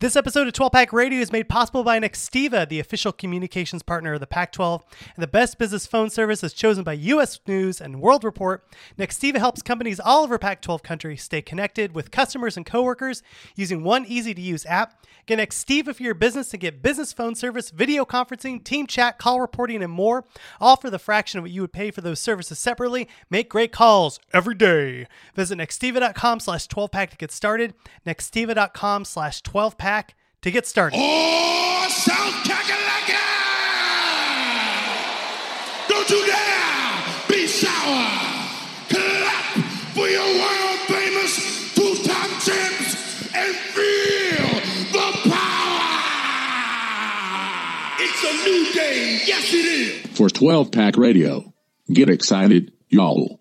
[0.00, 4.14] This episode of 12 Pack Radio is made possible by Nextiva, the official communications partner
[4.14, 4.82] of the Pac 12,
[5.14, 7.38] and the best business phone service is chosen by U.S.
[7.46, 8.64] News and World Report.
[8.98, 13.22] Nextiva helps companies all over Pac 12 country stay connected with customers and coworkers
[13.56, 15.04] using one easy to use app.
[15.26, 19.38] Get Nextiva for your business to get business phone service, video conferencing, team chat, call
[19.38, 20.24] reporting, and more,
[20.62, 23.06] all for the fraction of what you would pay for those services separately.
[23.28, 25.06] Make great calls every day.
[25.34, 27.74] Visit nextiva.com slash 12 pack to get started.
[28.06, 29.89] Nextiva.com slash 12 pack
[30.42, 30.98] to get started.
[31.82, 33.26] Oh, South Kakalaka!
[35.88, 38.06] Don't you dare be sour!
[38.88, 39.44] Clap
[39.94, 44.50] for your world famous two-time champs and feel
[44.92, 45.88] the power!
[47.98, 50.16] It's a new day, yes it is!
[50.16, 51.52] For 12 Pack Radio,
[51.92, 53.40] get excited, y'all.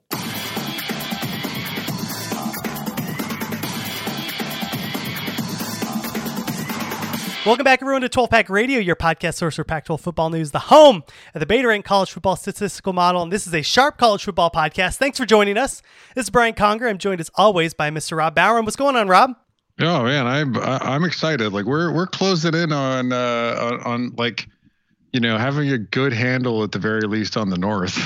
[7.50, 10.52] Welcome back, everyone, to 12 Pack Radio, your podcast source for Pac 12 football news,
[10.52, 13.24] the home of the Beta Rank College Football Statistical Model.
[13.24, 14.98] And this is a sharp college football podcast.
[14.98, 15.82] Thanks for joining us.
[16.14, 16.88] This is Brian Conger.
[16.88, 18.16] I'm joined as always by Mr.
[18.16, 18.58] Rob Bauer.
[18.58, 19.32] And What's going on, Rob?
[19.80, 21.52] Oh man, I'm I- I'm excited.
[21.52, 24.48] Like we're we're closing in on uh on, on like
[25.12, 27.98] you know having a good handle at the very least on the north.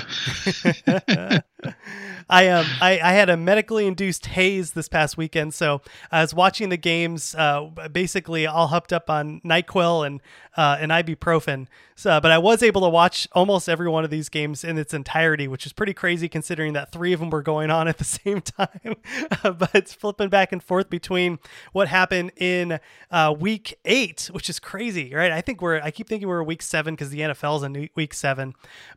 [2.30, 6.34] I um I, I had a medically induced haze this past weekend, so I was
[6.34, 10.22] watching the games uh, basically all hopped up on Nyquil and
[10.56, 11.68] uh, and ibuprofen.
[11.96, 14.94] So, but I was able to watch almost every one of these games in its
[14.94, 18.04] entirety, which is pretty crazy considering that three of them were going on at the
[18.04, 18.96] same time.
[19.44, 21.40] but it's flipping back and forth between
[21.72, 22.80] what happened in
[23.12, 25.32] uh, week eight, which is crazy, right?
[25.32, 28.54] I think we're I keep thinking we're week seven because the NFL's in week seven,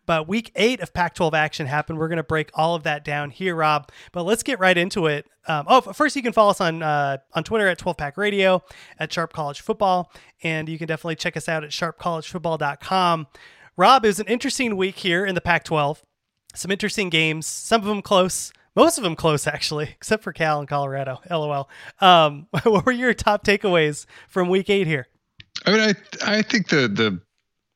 [0.06, 1.98] but week eight of Pac-12 action happened.
[1.98, 3.90] We're going to break all of that down here, Rob.
[4.12, 5.26] But let's get right into it.
[5.48, 8.62] Um, oh, first you can follow us on uh, on Twitter at 12 Pack Radio
[8.98, 10.12] at Sharp College Football,
[10.42, 13.26] and you can definitely check us out at sharpcollegefootball.com.
[13.76, 15.98] Rob, it was an interesting week here in the Pac-12.
[16.54, 20.58] Some interesting games, some of them close, most of them close actually, except for Cal
[20.58, 21.20] and Colorado.
[21.30, 21.68] LOL.
[22.00, 25.08] Um, what were your top takeaways from Week Eight here?
[25.64, 25.94] I mean, I
[26.38, 27.20] I think the the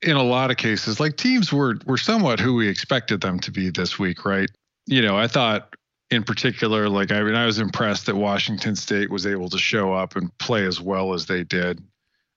[0.03, 3.51] in a lot of cases, like teams were were somewhat who we expected them to
[3.51, 4.51] be this week, right?
[4.87, 5.75] You know, I thought
[6.11, 9.93] in particular, like I mean, I was impressed that Washington State was able to show
[9.93, 11.83] up and play as well as they did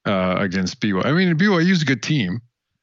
[0.06, 1.04] uh, against BYU.
[1.04, 2.40] I mean, BYU's a good team,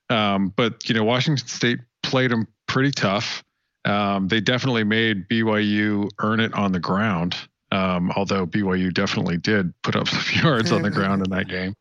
[0.10, 3.44] um, but you know, Washington State played them pretty tough.
[3.86, 7.36] Um, they definitely made BYU earn it on the ground.
[7.72, 11.74] Um, although BYU definitely did put up some yards on the ground in that game.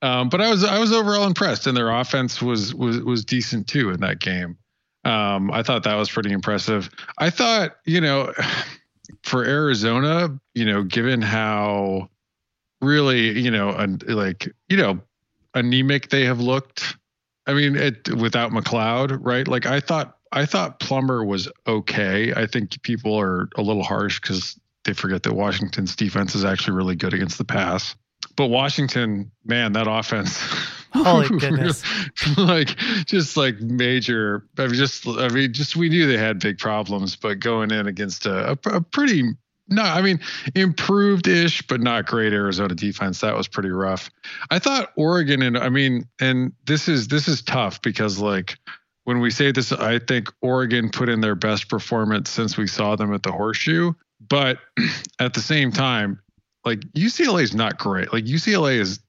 [0.00, 3.66] Um, but I was I was overall impressed, and their offense was was was decent
[3.66, 4.58] too in that game.
[5.04, 6.88] Um, I thought that was pretty impressive.
[7.18, 8.32] I thought you know
[9.22, 12.08] for Arizona, you know, given how
[12.80, 15.00] really you know an, like you know
[15.54, 16.96] anemic they have looked.
[17.46, 19.46] I mean, it without McCloud, right?
[19.46, 22.32] Like I thought I thought Plummer was okay.
[22.34, 26.74] I think people are a little harsh because they forget that Washington's defense is actually
[26.74, 27.94] really good against the pass.
[28.36, 30.42] But Washington, man, that offense.
[30.96, 31.82] Oh, Holy goodness.
[32.38, 32.68] like
[33.04, 37.16] just like major I mean just I mean just we knew they had big problems,
[37.16, 39.24] but going in against a, a, a pretty
[39.66, 40.20] no, I mean
[40.54, 43.20] improved ish, but not great Arizona defense.
[43.22, 44.10] That was pretty rough.
[44.50, 48.56] I thought Oregon and I mean, and this is this is tough because like
[49.04, 52.96] when we say this, I think Oregon put in their best performance since we saw
[52.96, 53.92] them at the horseshoe.
[54.26, 54.58] But
[55.18, 56.20] at the same time,
[56.64, 58.12] like UCLA is not great.
[58.12, 59.00] Like UCLA is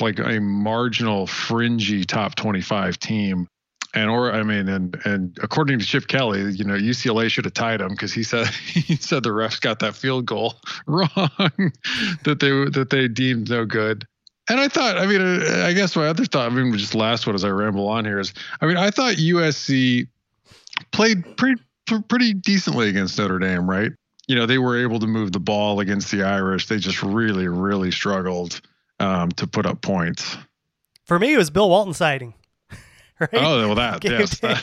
[0.00, 3.46] like a marginal fringy top 25 team.
[3.92, 7.54] And or I mean, and and according to Chip Kelly, you know, UCLA should have
[7.54, 10.54] tied him because he said he said the refs got that field goal
[10.86, 14.06] wrong that they that they deemed no good.
[14.48, 17.26] And I thought, I mean, uh, I guess my other thought, I mean, just last
[17.26, 20.08] one as I ramble on here is, I mean, I thought USC
[20.92, 21.60] played pretty
[22.08, 23.90] pretty decently against Notre Dame, right?
[24.26, 26.66] You know, they were able to move the ball against the Irish.
[26.66, 28.60] They just really, really struggled
[29.00, 30.36] um, to put up points.
[31.04, 32.34] For me, it was Bill Walton sighting.
[33.20, 33.30] right?
[33.32, 34.62] Oh, well, that yes, that,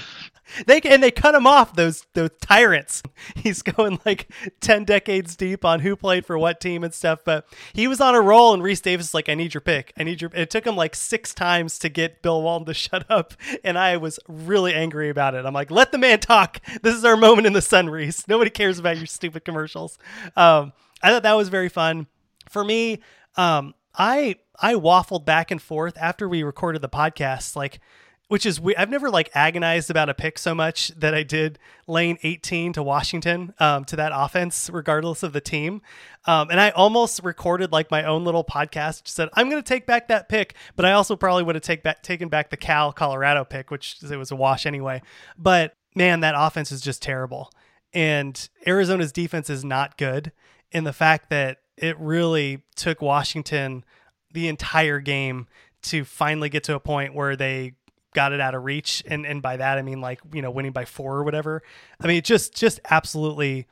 [0.65, 3.03] they and they cut him off those those tyrants.
[3.35, 7.19] He's going like ten decades deep on who played for what team and stuff.
[7.25, 9.93] But he was on a roll, and Rece Davis is like, "I need your pick.
[9.97, 13.05] I need your." It took him like six times to get Bill Walton to shut
[13.09, 13.33] up,
[13.63, 15.45] and I was really angry about it.
[15.45, 16.61] I'm like, "Let the man talk.
[16.81, 18.27] This is our moment in the sun, Rece.
[18.27, 19.97] Nobody cares about your stupid commercials."
[20.35, 22.07] Um, I thought that was very fun
[22.49, 22.99] for me.
[23.35, 27.79] Um, I I waffled back and forth after we recorded the podcast, like
[28.27, 31.59] which is we I've never like agonized about a pick so much that I did
[31.87, 35.81] lane 18 to Washington um, to that offense, regardless of the team.
[36.25, 39.67] Um, and I almost recorded like my own little podcast, which said I'm going to
[39.67, 42.57] take back that pick, but I also probably would have take back taken back the
[42.57, 45.01] Cal Colorado pick, which it was a wash anyway.
[45.37, 47.51] But man, that offense is just terrible,
[47.93, 50.31] and Arizona's defense is not good.
[50.69, 53.85] In the fact that it really took Washington
[54.33, 55.47] the entire game
[55.83, 57.73] to finally get to a point where they
[58.17, 60.71] got it out of reach and and by that I mean like you know winning
[60.71, 61.61] by 4 or whatever.
[62.01, 63.67] I mean just just absolutely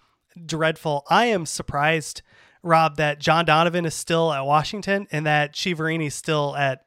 [0.46, 1.04] dreadful.
[1.10, 2.22] I am surprised
[2.62, 6.86] Rob that John Donovan is still at Washington and that Chiaverini is still at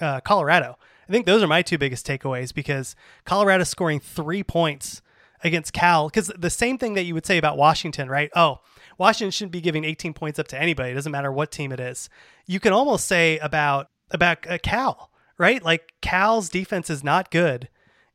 [0.00, 0.78] uh, Colorado.
[1.06, 2.96] I think those are my two biggest takeaways because
[3.26, 5.02] Colorado scoring 3 points
[5.42, 8.30] against Cal cuz the same thing that you would say about Washington, right?
[8.34, 8.60] Oh,
[8.96, 10.92] Washington shouldn't be giving 18 points up to anybody.
[10.92, 12.08] It doesn't matter what team it is.
[12.46, 15.62] You can almost say about about uh, Cal, right?
[15.62, 17.68] Like Cal's defense is not good,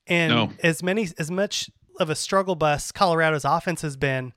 [0.08, 0.52] and No.
[0.64, 1.70] as many as much
[2.00, 4.34] of a struggle bus Colorado's offense has been,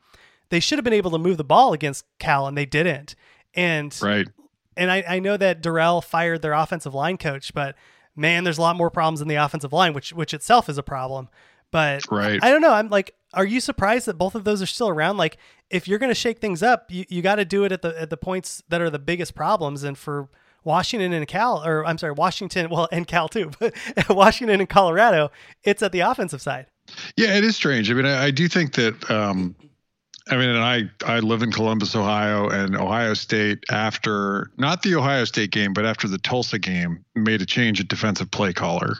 [0.50, 3.14] they should have been able to move the ball against Cal, and they didn't.
[3.55, 4.26] And Right.
[4.76, 7.76] and I, I know that Dorrell fired their offensive line coach, but
[8.17, 10.82] man, there's a lot more problems in the offensive line, which which itself is a
[10.82, 11.29] problem.
[11.70, 12.38] But Right.
[12.43, 12.73] I don't know.
[12.73, 15.17] I'm like, are you surprised that both of those are still around?
[15.17, 15.38] Like,
[15.70, 17.99] if you're going to shake things up, you, you got to do it at the
[17.99, 19.82] at the points that are the biggest problems.
[19.82, 20.29] And for
[20.64, 23.74] Washington and Cal, or I'm sorry, Washington, well, and Cal too, but
[24.08, 25.30] Washington and Colorado,
[25.64, 26.66] it's at the offensive side.
[27.16, 27.90] Yeah, it is strange.
[27.90, 29.10] I mean, I, I do think that.
[29.10, 29.54] Um,
[30.30, 34.94] I mean, and I I live in Columbus, Ohio, and Ohio State after not the
[34.94, 38.98] Ohio State game, but after the Tulsa game, made a change at defensive play caller.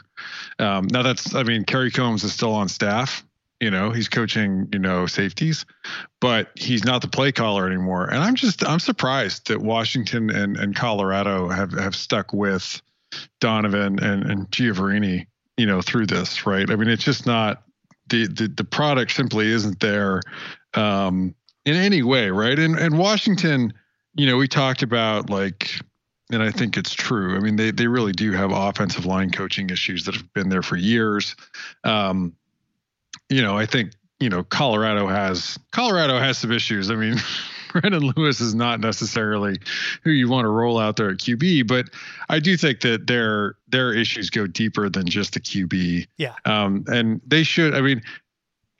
[0.59, 3.23] Um, now that's I mean, Kerry Coombs is still on staff.
[3.63, 5.65] You know, he's coaching you know safeties,
[6.19, 8.09] but he's not the play caller anymore.
[8.09, 12.81] And I'm just I'm surprised that Washington and and Colorado have have stuck with
[13.39, 15.27] Donovan and and Giovanni.
[15.55, 16.69] You know, through this, right?
[16.69, 17.63] I mean, it's just not
[18.09, 20.19] the the, the product simply isn't there
[20.73, 21.33] um,
[21.63, 22.59] in any way, right?
[22.59, 23.71] And and Washington,
[24.13, 25.71] you know, we talked about like,
[26.33, 27.37] and I think it's true.
[27.37, 30.63] I mean, they they really do have offensive line coaching issues that have been there
[30.63, 31.37] for years.
[31.85, 32.35] Um,
[33.29, 36.89] you know, I think you know Colorado has Colorado has some issues.
[36.89, 37.17] I mean.
[37.73, 39.57] Brendon Lewis is not necessarily
[40.03, 41.89] who you want to roll out there at QB, but
[42.29, 46.05] I do think that their their issues go deeper than just the QB.
[46.17, 46.35] Yeah.
[46.45, 47.73] Um, and they should.
[47.73, 48.03] I mean,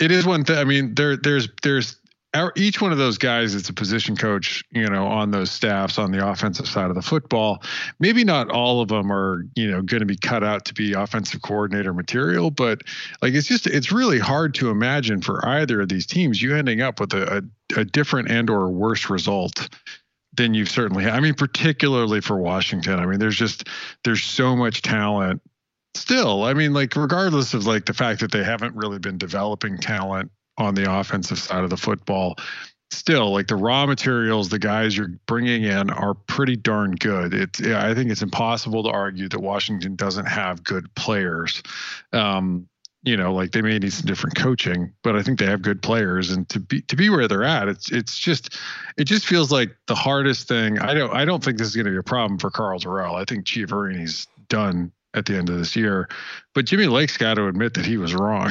[0.00, 0.58] it is one thing.
[0.58, 1.96] I mean, there there's there's
[2.34, 5.98] our, each one of those guys is a position coach, you know, on those staffs
[5.98, 7.62] on the offensive side of the football.
[8.00, 10.94] Maybe not all of them are, you know, going to be cut out to be
[10.94, 12.82] offensive coordinator material, but
[13.20, 16.80] like it's just it's really hard to imagine for either of these teams you ending
[16.80, 17.44] up with a,
[17.76, 19.68] a, a different and or worse result
[20.34, 21.06] than you've certainly.
[21.06, 22.98] I mean, particularly for Washington.
[22.98, 23.68] I mean, there's just
[24.04, 25.42] there's so much talent
[25.94, 26.44] still.
[26.44, 30.30] I mean, like regardless of like the fact that they haven't really been developing talent
[30.58, 32.36] on the offensive side of the football,
[32.90, 37.34] still like the raw materials the guys you're bringing in are pretty darn good.
[37.34, 41.62] It's yeah, I think it's impossible to argue that Washington doesn't have good players.
[42.12, 42.68] Um,
[43.04, 45.82] you know, like they may need some different coaching, but I think they have good
[45.82, 46.30] players.
[46.30, 48.56] And to be to be where they're at, it's it's just
[48.96, 50.78] it just feels like the hardest thing.
[50.78, 53.14] I don't I don't think this is going to be a problem for Karl Dorrell.
[53.14, 56.08] I think Chief Chiaverini's done at the end of this year,
[56.54, 58.50] but Jimmy Lake's got to admit that he was wrong.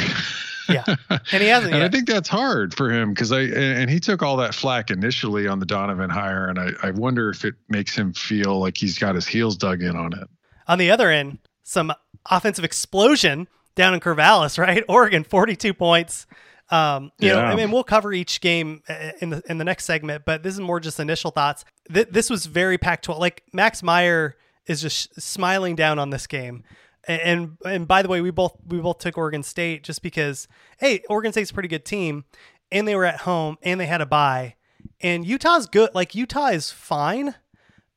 [0.69, 3.89] Yeah, and he hasn't and I think that's hard for him because I and, and
[3.89, 7.43] he took all that flack initially on the Donovan hire, and I, I wonder if
[7.45, 10.27] it makes him feel like he's got his heels dug in on it.
[10.67, 11.91] On the other end, some
[12.29, 14.83] offensive explosion down in Corvallis, right?
[14.87, 16.27] Oregon, 42 points.
[16.69, 19.83] Um, you know, I mean, we'll cover each game uh, in the in the next
[19.83, 21.65] segment, but this is more just initial thoughts.
[21.93, 23.19] Th- this was very Pac-12.
[23.19, 24.37] Like Max Meyer
[24.67, 26.63] is just smiling down on this game.
[27.07, 30.47] And and by the way, we both we both took Oregon State just because
[30.79, 32.25] hey, Oregon State's a pretty good team,
[32.71, 34.55] and they were at home and they had a bye,
[35.01, 35.89] and Utah's good.
[35.95, 37.33] Like Utah is fine,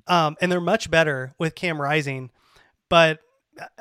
[0.07, 2.31] um, and they're much better with Cam Rising,
[2.89, 3.21] but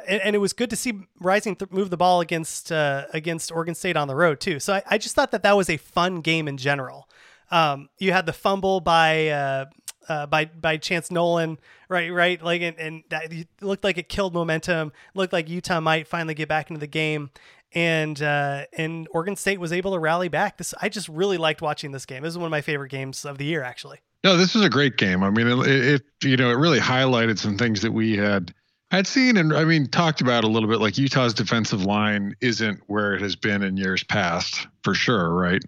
[0.08, 3.52] and, and it was good to see Rising th- move the ball against uh, against
[3.52, 4.60] Oregon State on the road too.
[4.60, 7.08] So I, I just thought that that was a fun game in general.
[7.52, 9.66] Um, you had the fumble by uh,
[10.10, 11.58] uh, by by Chance Nolan,
[11.90, 12.12] right?
[12.12, 13.32] Right, like and, and that
[13.62, 14.92] looked like it killed momentum.
[15.14, 17.32] Looked like Utah might finally get back into the game.
[17.74, 20.58] and uh, and Oregon State was able to rally back.
[20.58, 22.24] This I just really liked watching this game.
[22.24, 24.00] This is one of my favorite games of the year, actually.
[24.24, 25.24] No, this was a great game.
[25.24, 28.54] I mean, it, it you know it really highlighted some things that we had
[28.98, 30.80] had seen and I mean talked about a little bit.
[30.80, 35.64] Like Utah's defensive line isn't where it has been in years past, for sure, right?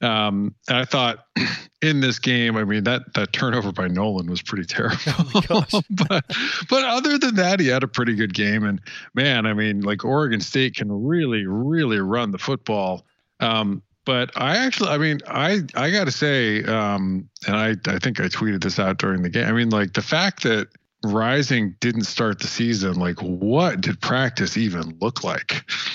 [0.00, 1.26] Um, and I thought
[1.82, 4.96] in this game, I mean that that turnover by Nolan was pretty terrible.
[5.50, 5.64] Oh
[6.08, 6.24] but
[6.68, 8.64] but other than that, he had a pretty good game.
[8.64, 8.80] And
[9.14, 13.04] man, I mean, like Oregon State can really really run the football.
[13.40, 17.98] Um, but I actually, I mean, I I got to say, um, and I I
[17.98, 19.46] think I tweeted this out during the game.
[19.46, 20.68] I mean, like the fact that
[21.02, 25.64] Rising didn't start the season, like what did practice even look like?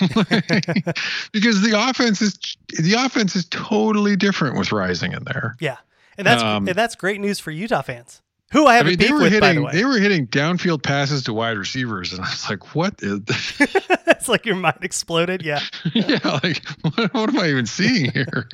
[1.32, 5.56] because the offense is the offense is totally different with Rising in there.
[5.60, 5.76] Yeah,
[6.18, 8.20] and that's um, and that's great news for Utah fans.
[8.52, 11.24] Who I have I mean, they were with, hitting, the They were hitting downfield passes
[11.24, 13.20] to wide receivers, and I was like, "What is?"
[14.06, 15.42] it's like your mind exploded.
[15.42, 15.60] Yeah.
[15.92, 16.40] yeah.
[16.42, 18.48] Like, what, what am I even seeing here?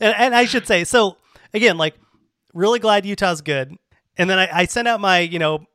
[0.00, 1.16] and, and I should say, so
[1.52, 1.94] again, like,
[2.54, 3.74] really glad Utah's good.
[4.16, 5.66] And then I, I sent out my, you know,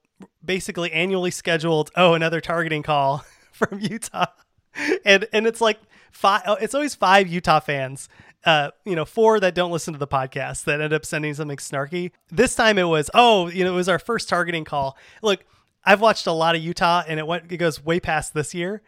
[0.43, 4.27] basically annually scheduled oh another targeting call from Utah,
[5.05, 5.79] and and it's like
[6.11, 6.41] five.
[6.45, 8.09] Oh, it's always five Utah fans.
[8.43, 11.57] Uh, you know, four that don't listen to the podcast that end up sending something
[11.57, 12.11] snarky.
[12.31, 14.97] This time it was, oh, you know, it was our first targeting call.
[15.21, 15.45] Look,
[15.83, 18.81] I've watched a lot of Utah, and it went, it goes way past this year.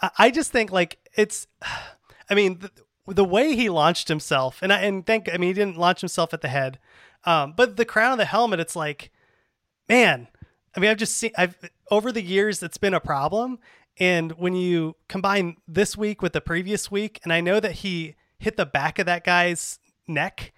[0.00, 1.46] I, I just think like it's,
[2.30, 5.52] I mean, the, the way he launched himself, and I and think, I mean, he
[5.54, 6.80] didn't launch himself at the head,
[7.24, 9.12] um, but the crown of the helmet, it's like,
[9.88, 10.28] man,
[10.76, 11.56] I mean, I've just seen I've
[11.90, 13.58] over the years it's been a problem.
[13.98, 18.14] And when you combine this week with the previous week, and I know that he
[18.38, 20.52] hit the back of that guy's neck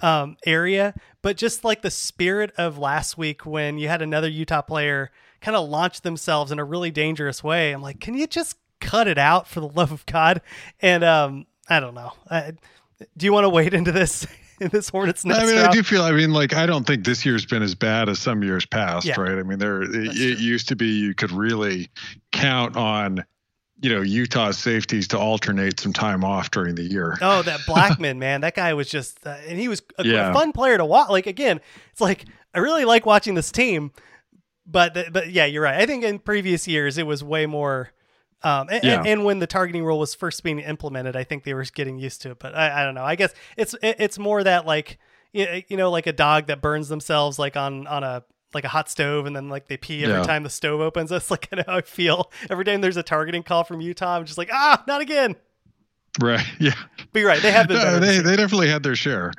[0.00, 4.62] um, area, but just like the spirit of last week when you had another Utah
[4.62, 8.58] player kind of launch themselves in a really dangerous way, I'm like, can you just
[8.80, 10.40] cut it out for the love of God?
[10.80, 12.12] And um, I don't know.
[12.30, 12.52] I,
[13.16, 14.24] do you want to wade into this
[14.60, 15.40] in this Hornets nest.
[15.40, 16.02] I mean, I do feel.
[16.02, 19.06] I mean, like I don't think this year's been as bad as some years past,
[19.06, 19.20] yeah.
[19.20, 19.38] right?
[19.38, 21.88] I mean, there it, it used to be you could really
[22.32, 23.24] count on
[23.80, 27.18] you know Utah's safeties to alternate some time off during the year.
[27.20, 30.30] Oh, that Blackmon man, that guy was just, uh, and he was a, yeah.
[30.30, 31.10] a, fun player to watch.
[31.10, 31.60] Like again,
[31.92, 33.92] it's like I really like watching this team,
[34.66, 35.80] but but yeah, you're right.
[35.80, 37.90] I think in previous years it was way more
[38.44, 38.98] um, and, yeah.
[38.98, 41.98] and, and, when the targeting rule was first being implemented, I think they were getting
[41.98, 42.38] used to it.
[42.38, 43.04] But I, I don't know.
[43.04, 44.98] I guess it's it's more that like
[45.32, 48.22] you know like a dog that burns themselves like on on a
[48.52, 50.22] like a hot stove and then like they pee every yeah.
[50.22, 51.10] time the stove opens.
[51.10, 54.16] That's like kind of how I feel every time there's a targeting call from Utah.
[54.16, 55.36] I'm just like ah, not again.
[56.20, 56.46] Right.
[56.60, 56.74] Yeah.
[57.12, 57.42] But you're right.
[57.42, 57.76] They have been.
[57.82, 59.32] No, they they definitely had their share.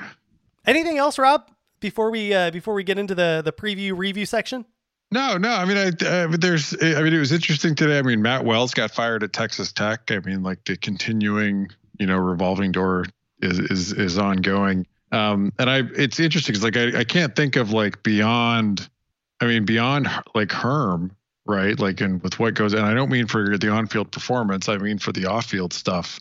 [0.66, 1.50] Anything else, Rob?
[1.80, 4.66] Before we uh, before we get into the the preview review section.
[5.12, 5.50] No, no.
[5.50, 6.74] I mean, I, there's.
[6.82, 8.00] I mean, it was interesting today.
[8.00, 10.12] I mean, Matt Wells got fired at Texas Tech.
[10.12, 11.70] I mean, like the continuing,
[12.00, 13.06] you know, revolving door
[13.42, 14.88] is is is ongoing.
[15.12, 18.90] Um, and I, it's interesting because like I, I can't think of like beyond.
[19.42, 21.12] I mean, beyond like Herm,
[21.46, 21.78] right?
[21.78, 24.70] Like, and with what goes, and I don't mean for the on-field performance.
[24.70, 26.20] I mean for the off-field stuff,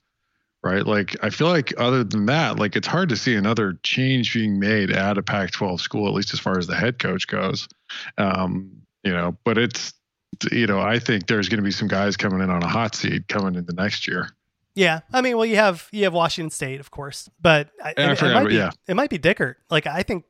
[0.64, 0.86] right?
[0.86, 4.58] Like, I feel like other than that, like it's hard to see another change being
[4.58, 7.68] made at a Pac-12 school, at least as far as the head coach goes.
[8.16, 8.70] Um,
[9.04, 9.92] you know, but it's,
[10.50, 12.94] you know, I think there's going to be some guys coming in on a hot
[12.94, 14.30] seat coming in the next year.
[14.74, 17.98] Yeah, I mean, well, you have you have Washington State, of course, but I, it,
[17.98, 19.54] I forgot, it might be, yeah, it might be Dickert.
[19.70, 20.24] Like I think,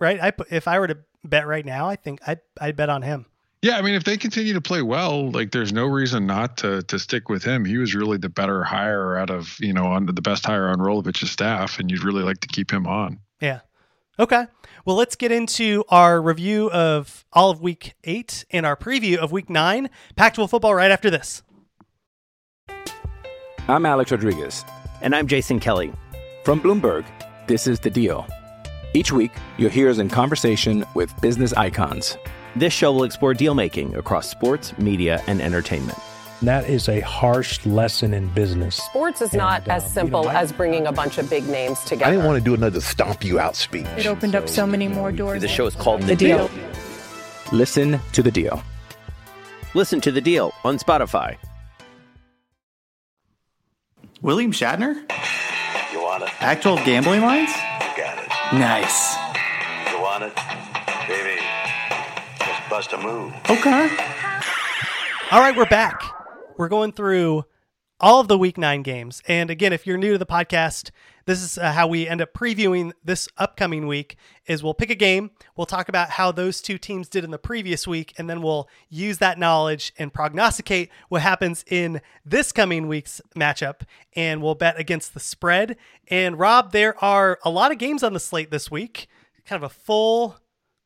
[0.00, 0.20] right?
[0.20, 3.26] I if I were to bet right now, I think I'd I'd bet on him.
[3.64, 6.82] Yeah, I mean, if they continue to play well, like there's no reason not to
[6.82, 7.64] to stick with him.
[7.64, 10.80] He was really the better hire out of you know on the best hire on
[10.80, 13.20] Rolovich's staff, and you'd really like to keep him on.
[13.40, 13.60] Yeah.
[14.18, 14.48] Okay.
[14.84, 19.32] Well, let's get into our review of all of week eight and our preview of
[19.32, 19.88] week nine.
[20.14, 21.42] Pac 12 football right after this.
[23.66, 24.62] I'm Alex Rodriguez.
[25.00, 25.90] And I'm Jason Kelly.
[26.44, 27.06] From Bloomberg,
[27.46, 28.26] this is The Deal.
[28.92, 32.18] Each week, you'll hear us in conversation with business icons.
[32.56, 35.98] This show will explore deal making across sports, media, and entertainment.
[36.42, 38.76] That is a harsh lesson in business.
[38.76, 41.28] Sports is and, not uh, as simple you know, I, as bringing a bunch of
[41.28, 42.04] big names together.
[42.06, 43.86] I didn't want to do another stomp you out speech.
[43.96, 45.40] It opened so, up so many more doors.
[45.42, 46.48] The show is called The, the deal.
[46.48, 46.64] deal.
[47.50, 48.62] Listen to the deal.
[49.74, 51.36] Listen to the deal on Spotify.
[54.22, 54.94] William Shatner?
[55.92, 56.30] You want it?
[56.40, 57.50] Actual gambling lines?
[57.50, 58.58] You got it.
[58.58, 59.23] Nice.
[62.74, 63.32] Bust a move.
[63.48, 63.88] Okay.
[65.30, 66.02] All right, we're back
[66.56, 67.44] we're going through
[68.00, 69.22] all of the week nine games.
[69.28, 70.90] And again, if you're new to the podcast,
[71.24, 74.16] this is uh, how we end up previewing this upcoming week
[74.46, 77.38] is we'll pick a game we'll talk about how those two teams did in the
[77.38, 82.88] previous week and then we'll use that knowledge and prognosticate what happens in this coming
[82.88, 83.82] week's matchup
[84.14, 85.78] and we'll bet against the spread
[86.08, 89.08] and rob there are a lot of games on the slate this week
[89.46, 90.36] kind of a full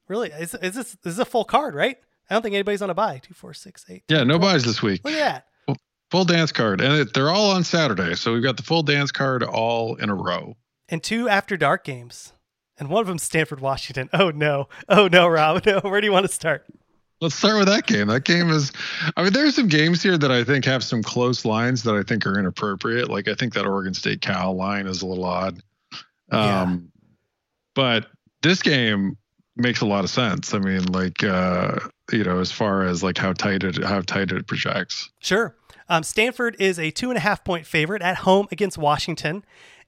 [0.08, 0.30] really?
[0.30, 1.96] Is, is this, this is a full card right?
[2.30, 4.04] I don't think anybody's on a buy two four six eight.
[4.08, 5.00] Yeah no buys this week.
[5.04, 5.76] Look at that.
[6.10, 6.80] Full dance card.
[6.80, 10.10] And it, they're all on saturday so we've got the full dance card all in
[10.10, 10.56] a row.
[10.88, 12.32] And two after dark games.
[12.78, 14.08] And one of them stanford washington.
[14.12, 14.68] Oh no.
[14.88, 15.62] Oh no rob.
[15.66, 16.64] No where do you want to start?
[17.20, 18.06] Let's start with that game.
[18.08, 18.72] That game is
[19.16, 22.02] i mean there's some games here that i think have some close lines that i
[22.02, 23.08] think are inappropriate.
[23.10, 25.60] Like i think that oregon state cal line is a little odd.
[26.32, 26.62] Yeah.
[26.62, 26.90] um
[27.74, 28.06] but
[28.42, 29.16] this game
[29.58, 31.78] makes a lot of sense i mean like uh
[32.12, 35.56] you know as far as like how tight it how tight it projects Sure.
[35.88, 39.44] Um, Stanford is a two and a half point favorite at home against Washington.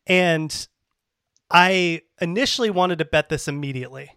[0.06, 0.66] And
[1.50, 4.16] I initially wanted to bet this immediately.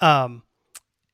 [0.00, 0.42] Um,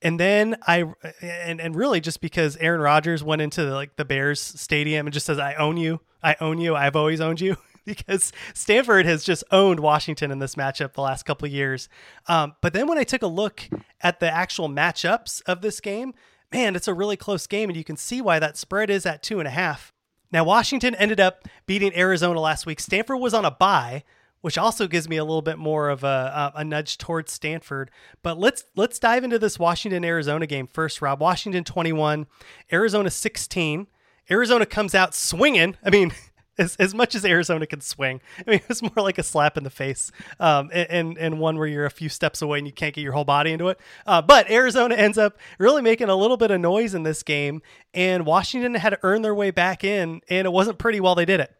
[0.01, 0.85] and then I,
[1.21, 5.25] and, and really just because Aaron Rodgers went into like the Bears stadium and just
[5.25, 6.01] says, I own you.
[6.21, 6.75] I own you.
[6.75, 7.57] I've always owned you.
[7.95, 11.87] because Stanford has just owned Washington in this matchup the last couple years.
[12.27, 13.61] Um, but then when I took a look
[14.01, 16.13] at the actual matchups of this game,
[16.51, 19.23] man, it's a really close game, and you can see why that spread is at
[19.23, 19.93] two and a half.
[20.31, 22.79] Now, Washington ended up beating Arizona last week.
[22.79, 24.03] Stanford was on a bye,
[24.41, 27.89] which also gives me a little bit more of a, a nudge towards Stanford.
[28.21, 31.01] But let's let's dive into this Washington Arizona game first.
[31.01, 32.27] Rob, Washington twenty one,
[32.71, 33.87] Arizona sixteen.
[34.29, 35.77] Arizona comes out swinging.
[35.83, 36.11] I mean,
[36.57, 38.21] as, as much as Arizona can swing.
[38.45, 41.67] I mean, it's more like a slap in the face, um, and, and one where
[41.67, 43.79] you're a few steps away and you can't get your whole body into it.
[44.05, 47.61] Uh, but Arizona ends up really making a little bit of noise in this game,
[47.93, 51.25] and Washington had to earn their way back in, and it wasn't pretty while they
[51.25, 51.51] did it.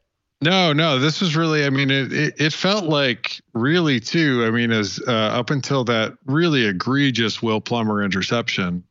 [0.41, 1.65] No, no, this was really.
[1.65, 4.43] I mean, it it, it felt like really too.
[4.45, 8.83] I mean, as uh, up until that really egregious Will Plummer interception,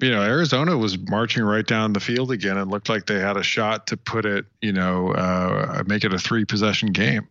[0.00, 3.36] you know, Arizona was marching right down the field again and looked like they had
[3.36, 7.28] a shot to put it, you know, uh, make it a three possession game.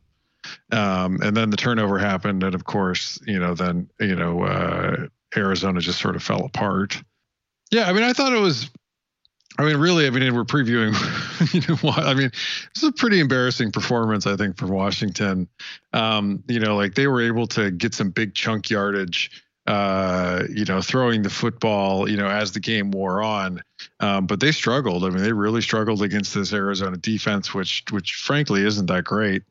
[0.72, 5.08] Um, and then the turnover happened, and of course, you know, then you know, uh,
[5.36, 7.02] Arizona just sort of fell apart.
[7.72, 8.70] Yeah, I mean, I thought it was.
[9.58, 10.96] I mean, really, I mean, we're previewing.
[11.54, 12.32] You know, I mean,
[12.74, 15.48] this is a pretty embarrassing performance, I think, for Washington.
[15.94, 19.32] Um, you know, like they were able to get some big chunk yardage
[19.70, 23.62] uh, you know, throwing the football, you know, as the game wore on.
[24.00, 25.06] Um, but they struggled.
[25.06, 29.44] I mean, they really struggled against this Arizona defense, which, which frankly isn't that great.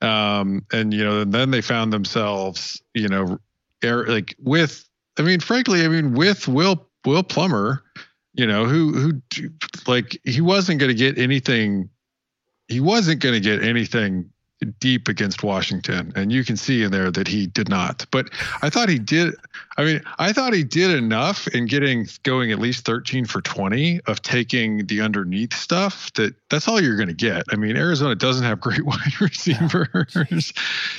[0.00, 3.38] Um, and you know, and then they found themselves, you know,
[3.82, 7.82] air, like with, I mean, frankly, I mean, with Will Will Plummer,
[8.32, 9.50] you know, who who
[9.86, 11.90] like he wasn't going to get anything.
[12.68, 14.30] He wasn't going to get anything
[14.80, 18.06] deep against Washington, and you can see in there that he did not.
[18.10, 18.30] But
[18.62, 19.34] I thought he did.
[19.76, 24.00] I mean, I thought he did enough in getting going at least 13 for 20
[24.06, 26.12] of taking the underneath stuff.
[26.14, 27.44] That that's all you're going to get.
[27.50, 30.52] I mean, Arizona doesn't have great wide receivers.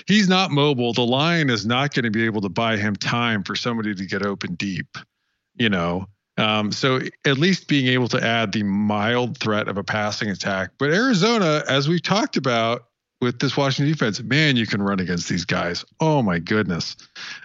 [0.08, 0.94] He's not mobile.
[0.94, 4.06] The line is not going to be able to buy him time for somebody to
[4.06, 4.98] get open deep.
[5.56, 6.08] You know.
[6.40, 10.70] Um, so at least being able to add the mild threat of a passing attack.
[10.78, 12.84] But Arizona, as we've talked about,
[13.22, 15.84] with this Washington defense, man, you can run against these guys.
[16.00, 16.96] Oh my goodness.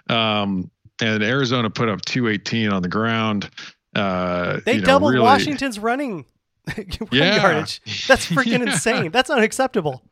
[0.09, 0.69] Um,
[1.01, 3.49] and Arizona put up 218 on the ground.
[3.95, 6.25] Uh, they you know, doubled really, Washington's running,
[6.77, 7.41] run Yeah.
[7.41, 7.81] yardage.
[8.07, 9.11] That's freaking insane.
[9.11, 10.03] That's unacceptable.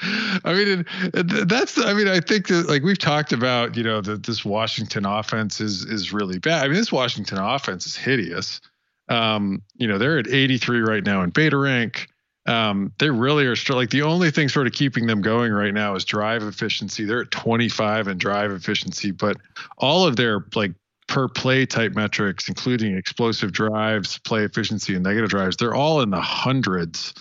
[0.00, 1.76] I mean, that's.
[1.76, 5.60] I mean, I think that like we've talked about, you know, that this Washington offense
[5.60, 6.64] is is really bad.
[6.64, 8.60] I mean, this Washington offense is hideous.
[9.08, 12.08] Um, you know, they're at 83 right now in beta rank.
[12.48, 15.94] Um, they really are like the only thing sort of keeping them going right now
[15.94, 17.04] is drive efficiency.
[17.04, 19.36] They're at 25 in drive efficiency, but
[19.76, 20.72] all of their like
[21.08, 26.08] per play type metrics, including explosive drives, play efficiency, and negative drives, they're all in
[26.08, 27.12] the hundreds.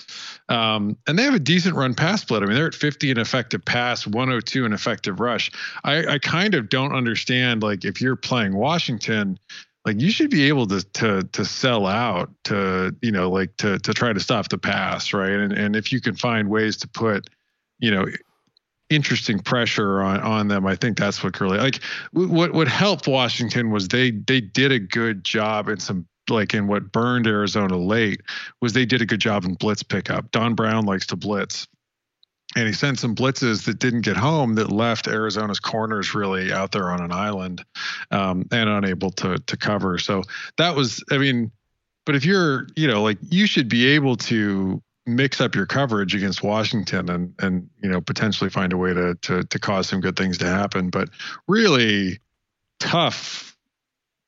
[0.47, 2.41] Um, and they have a decent run pass split.
[2.41, 5.51] I mean, they're at 50 in effective pass, 102 in effective rush.
[5.83, 9.39] I, I kind of don't understand, like, if you're playing Washington,
[9.87, 13.79] like you should be able to to to sell out to you know like to
[13.79, 15.31] to try to stop the pass right?
[15.31, 17.29] And and if you can find ways to put
[17.79, 18.05] you know
[18.89, 23.69] interesting pressure on on them i think that's what really like what what helped washington
[23.69, 28.21] was they they did a good job in some like in what burned arizona late
[28.61, 30.31] was they did a good job in blitz pickup.
[30.31, 31.67] Don brown likes to blitz
[32.55, 36.71] and he sent some blitzes that didn't get home that left Arizona's corners really out
[36.71, 37.63] there on an island
[38.11, 39.97] um, and unable to to cover.
[39.97, 40.23] So
[40.57, 41.51] that was, I mean,
[42.05, 46.13] but if you're, you know, like you should be able to mix up your coverage
[46.15, 50.01] against Washington and and you know potentially find a way to to to cause some
[50.01, 50.89] good things to happen.
[50.89, 51.09] But
[51.47, 52.19] really
[52.79, 53.57] tough.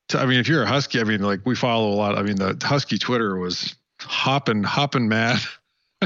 [0.08, 2.18] To, I mean, if you're a Husky, I mean, like we follow a lot.
[2.18, 5.40] I mean, the Husky Twitter was hopping hopping mad.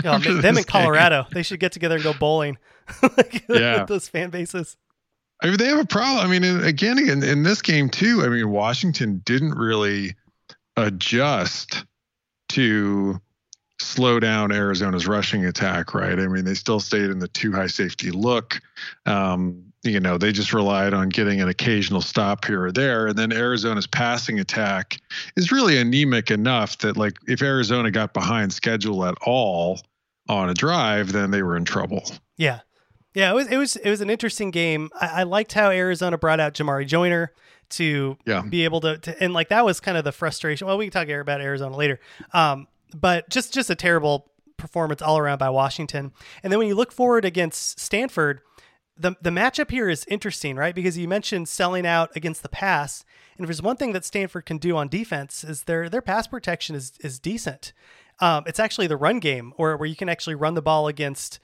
[0.03, 1.31] Yeah, them in Colorado, game.
[1.33, 2.59] they should get together and go bowling.
[3.17, 4.77] like, yeah, those fan bases.
[5.43, 6.25] I mean, they have a problem.
[6.25, 8.23] I mean, again, in, in this game too.
[8.25, 10.15] I mean, Washington didn't really
[10.77, 11.85] adjust
[12.51, 13.21] to
[13.81, 16.19] slow down Arizona's rushing attack, right?
[16.19, 18.61] I mean, they still stayed in the two high safety look.
[19.07, 23.07] Um, you know, they just relied on getting an occasional stop here or there.
[23.07, 24.99] And then Arizona's passing attack
[25.37, 29.81] is really anemic enough that, like, if Arizona got behind schedule at all
[30.29, 32.03] on a drive, then they were in trouble.
[32.37, 32.61] Yeah.
[33.15, 34.91] Yeah, it was it was it was an interesting game.
[35.01, 37.33] I, I liked how Arizona brought out Jamarye Joiner
[37.71, 38.43] to yeah.
[38.43, 40.67] be able to, to, and like that was kind of the frustration.
[40.67, 42.01] Well, we can talk about Arizona later.
[42.33, 46.13] Um, but just just a terrible performance all around by Washington.
[46.43, 48.41] And then when you look forward against Stanford,
[48.97, 50.75] the the matchup here is interesting, right?
[50.75, 53.05] Because you mentioned selling out against the pass,
[53.37, 56.27] and if there's one thing that Stanford can do on defense is their their pass
[56.27, 57.73] protection is is decent.
[58.21, 61.41] Um, it's actually the run game, or where you can actually run the ball against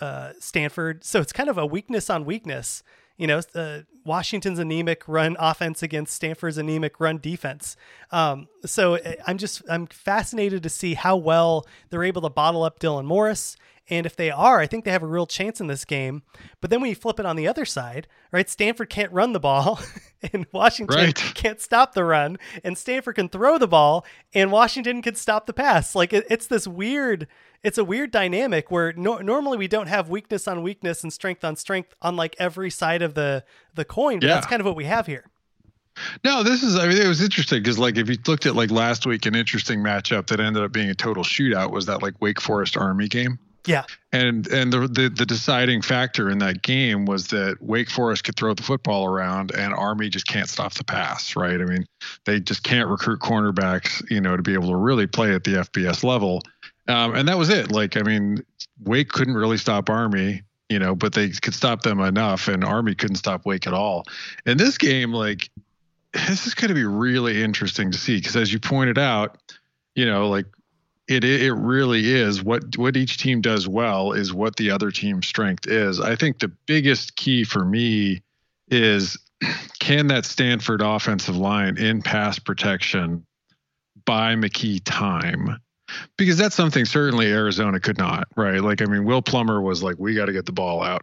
[0.00, 1.04] uh, Stanford.
[1.04, 2.82] So it's kind of a weakness on weakness
[3.22, 7.76] you know, uh, Washington's anemic run offense against Stanford's anemic run defense.
[8.10, 12.64] Um, so uh, I'm just I'm fascinated to see how well they're able to bottle
[12.64, 13.56] up Dylan Morris.
[13.90, 16.22] And if they are, I think they have a real chance in this game.
[16.60, 18.48] But then when you flip it on the other side, right?
[18.48, 19.80] Stanford can't run the ball,
[20.32, 21.14] and Washington right.
[21.34, 25.52] can't stop the run, and Stanford can throw the ball, and Washington can stop the
[25.52, 25.94] pass.
[25.94, 27.26] Like it, it's this weird
[27.62, 31.44] it's a weird dynamic where no, normally we don't have weakness on weakness and strength
[31.44, 34.20] on strength on like every side of the the coin.
[34.20, 34.34] But yeah.
[34.34, 35.26] that's kind of what we have here.
[36.24, 36.76] No, this is.
[36.76, 39.34] I mean, it was interesting because, like, if you looked at like last week, an
[39.34, 43.08] interesting matchup that ended up being a total shootout was that like Wake Forest Army
[43.08, 43.38] game.
[43.66, 43.84] Yeah.
[44.12, 48.36] And and the, the the deciding factor in that game was that Wake Forest could
[48.36, 51.60] throw the football around and Army just can't stop the pass, right?
[51.60, 51.86] I mean,
[52.24, 55.52] they just can't recruit cornerbacks, you know, to be able to really play at the
[55.52, 56.42] FBS level.
[56.88, 57.70] Um, and that was it.
[57.70, 58.44] Like, I mean,
[58.82, 62.94] Wake couldn't really stop Army, you know, but they could stop them enough, and Army
[62.94, 64.04] couldn't stop Wake at all.
[64.46, 65.48] In this game, like,
[66.12, 69.38] this is going to be really interesting to see because, as you pointed out,
[69.94, 70.46] you know, like
[71.08, 75.26] it it really is what what each team does well is what the other team's
[75.26, 76.00] strength is.
[76.00, 78.22] I think the biggest key for me
[78.68, 79.18] is
[79.80, 83.26] can that Stanford offensive line in pass protection
[84.04, 85.58] buy McKee time?
[86.16, 88.60] Because that's something certainly Arizona could not, right?
[88.60, 91.02] Like, I mean, Will Plummer was like, "We got to get the ball out."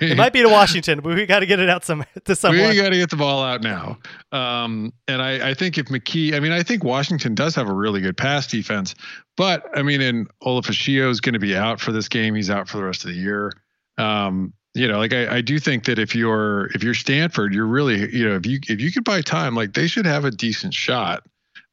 [0.00, 2.68] it might be to Washington, but we got to get it out some to someone.
[2.68, 3.98] We got to get the ball out now.
[4.32, 7.74] Um, and I, I think if McKee, I mean, I think Washington does have a
[7.74, 8.94] really good pass defense,
[9.36, 12.34] but I mean, and Ulofoshio is going to be out for this game.
[12.34, 13.52] He's out for the rest of the year.
[13.98, 17.66] Um, you know, like I, I do think that if you're if you're Stanford, you're
[17.66, 20.30] really, you know, if you if you could buy time, like they should have a
[20.30, 21.24] decent shot.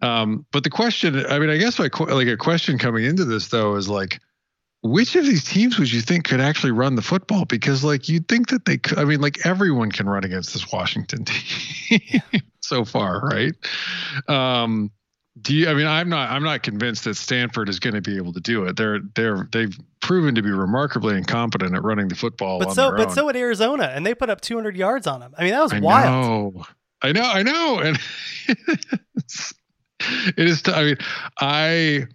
[0.01, 3.49] Um, but the question, I mean, I guess my like a question coming into this
[3.49, 4.19] though is like,
[4.81, 7.45] which of these teams would you think could actually run the football?
[7.45, 8.97] Because like you'd think that they could.
[8.97, 11.25] I mean, like everyone can run against this Washington
[11.89, 12.21] team
[12.61, 13.53] so far, right?
[14.27, 14.91] Um,
[15.41, 15.69] do you?
[15.69, 16.31] I mean, I'm not.
[16.31, 18.77] I'm not convinced that Stanford is going to be able to do it.
[18.77, 22.59] They're they're they've proven to be remarkably incompetent at running the football.
[22.59, 25.33] But so, but so at Arizona, and they put up 200 yards on them.
[25.37, 26.55] I mean, that was I wild.
[26.55, 26.65] Know.
[27.01, 27.97] I know, I know, and
[29.99, 30.61] it is.
[30.61, 30.97] T- I mean,
[31.39, 32.07] I,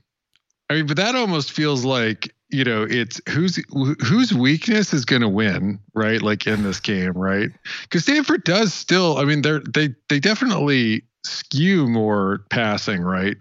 [0.71, 3.57] I mean, but that almost feels like you know, it's who's
[4.01, 6.23] whose weakness is going to win, right?
[6.23, 7.51] Like in this game, right?
[7.83, 9.19] Because Stanford does still.
[9.19, 13.37] I mean, they're they they definitely skew more passing, right?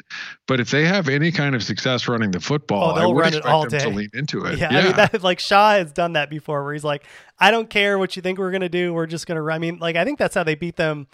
[0.47, 3.21] But if they have any kind of success running the football, oh, they'll I would
[3.21, 3.79] run it all them day.
[3.79, 4.58] to lean into it.
[4.58, 4.79] Yeah, yeah.
[4.79, 7.06] I mean, that, like Shaw has done that before, where he's like,
[7.38, 8.95] "I don't care what you think we're gonna do.
[8.95, 11.08] We're just gonna run." I mean, like I think that's how they beat them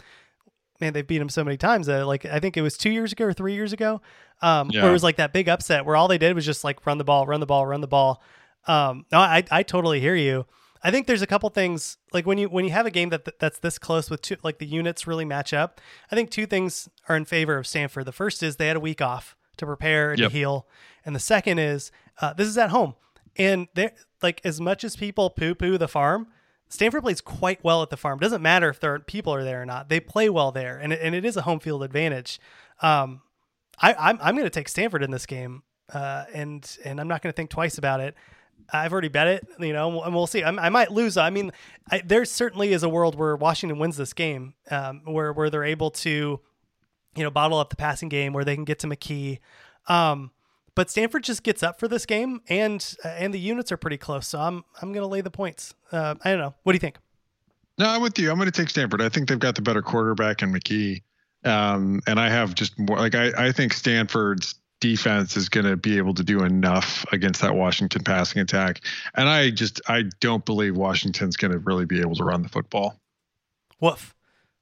[0.80, 1.90] man, they've beat him so many times.
[1.90, 4.02] Uh, like I think it was two years ago or three years ago,
[4.42, 4.82] um, yeah.
[4.82, 6.98] where it was like that big upset where all they did was just like run
[6.98, 8.22] the ball, run the ball, run the ball.
[8.68, 10.46] Um, no, I I totally hear you.
[10.82, 13.40] I think there's a couple things like when you when you have a game that
[13.40, 15.82] that's this close with two like the units really match up.
[16.12, 18.06] I think two things are in favor of Stanford.
[18.06, 20.32] The first is they had a week off to prepare and yep.
[20.32, 20.68] to heal,
[21.06, 22.96] and the second is uh, this is at home,
[23.36, 26.28] and they're like as much as people poo poo the farm
[26.70, 28.20] Stanford plays quite well at the farm.
[28.20, 29.90] It Doesn't matter if their people are there or not.
[29.90, 32.40] They play well there, and it, and it is a home field advantage.
[32.82, 33.22] Um,
[33.82, 37.22] I, I'm I'm going to take Stanford in this game, uh, and and I'm not
[37.22, 38.16] going to think twice about it.
[38.72, 40.44] I've already bet it, you know, and we'll see.
[40.44, 41.18] I, I might lose.
[41.18, 41.52] I mean,
[41.90, 45.64] I, there certainly is a world where Washington wins this game, um, where where they're
[45.64, 46.40] able to,
[47.16, 49.40] you know, bottle up the passing game, where they can get to McKee.
[49.88, 50.32] Um,
[50.76, 53.98] but Stanford just gets up for this game, and uh, and the units are pretty
[53.98, 54.28] close.
[54.28, 55.74] So I'm I'm going to lay the points.
[55.92, 56.54] Uh, I don't know.
[56.64, 56.98] What do you think?
[57.78, 58.30] No, I'm with you.
[58.30, 59.02] I'm going to take Stanford.
[59.02, 61.02] I think they've got the better quarterback in McKee,
[61.46, 65.76] um, and I have just more like I I think Stanford's defense is going to
[65.76, 68.82] be able to do enough against that Washington passing attack,
[69.16, 72.50] and I just I don't believe Washington's going to really be able to run the
[72.50, 73.00] football.
[73.80, 74.14] Woof.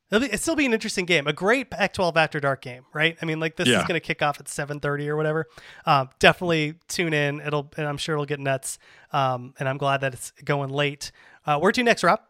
[0.10, 3.18] It'll, be, it'll still be an interesting game, a great Pac-12 after dark game, right?
[3.22, 3.80] I mean, like this Yeah.
[3.80, 5.48] is going to kick off at 7:30 or whatever.
[5.86, 7.42] Um, definitely tune in.
[7.42, 8.80] It'll, and I'm sure it'll get nuts.
[9.12, 11.12] Um, and I'm glad that it's going late.
[11.46, 12.22] Uh, where to next, Rob?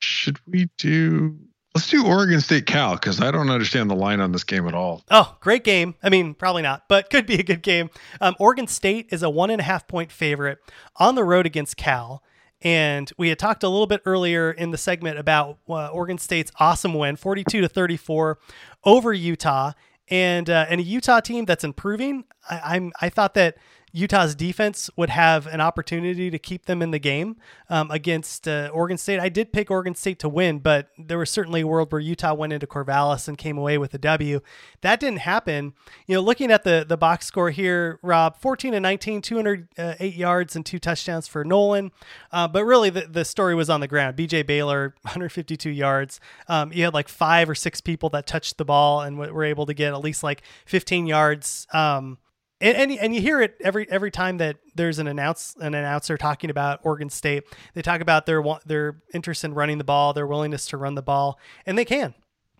[0.00, 1.38] Should we do?
[1.74, 4.74] Let's do Oregon State Cal because I don't understand the line on this game at
[4.74, 5.02] all.
[5.10, 5.94] Oh, great game.
[6.02, 7.88] I mean, probably not, but could be a good game.
[8.20, 10.58] Um, Oregon State is a one and a half point favorite
[10.96, 12.22] on the road against Cal.
[12.62, 16.52] And we had talked a little bit earlier in the segment about uh, Oregon State's
[16.60, 18.38] awesome win, 42 to 34
[18.84, 19.72] over Utah,
[20.08, 22.24] and uh, and a Utah team that's improving.
[22.48, 23.56] I, I'm I thought that
[23.92, 27.36] Utah's defense would have an opportunity to keep them in the game
[27.68, 29.20] um, against uh, Oregon State.
[29.20, 32.32] I did pick Oregon State to win, but there was certainly a world where Utah
[32.32, 34.40] went into Corvallis and came away with a W.
[34.80, 35.74] That didn't happen.
[36.06, 40.56] You know, looking at the the box score here, Rob, 14 and 19, 208 yards
[40.56, 41.92] and two touchdowns for Nolan.
[42.30, 44.16] Uh, but really, the, the story was on the ground.
[44.16, 46.18] BJ Baylor, 152 yards.
[46.48, 49.66] Um, you had like five or six people that touched the ball and were able
[49.66, 51.66] to get at least like 15 yards.
[51.72, 52.18] Um,
[52.62, 56.16] and, and and you hear it every every time that there's an announce an announcer
[56.16, 57.44] talking about Oregon State.
[57.74, 61.02] They talk about their their interest in running the ball, their willingness to run the
[61.02, 62.14] ball, and they can.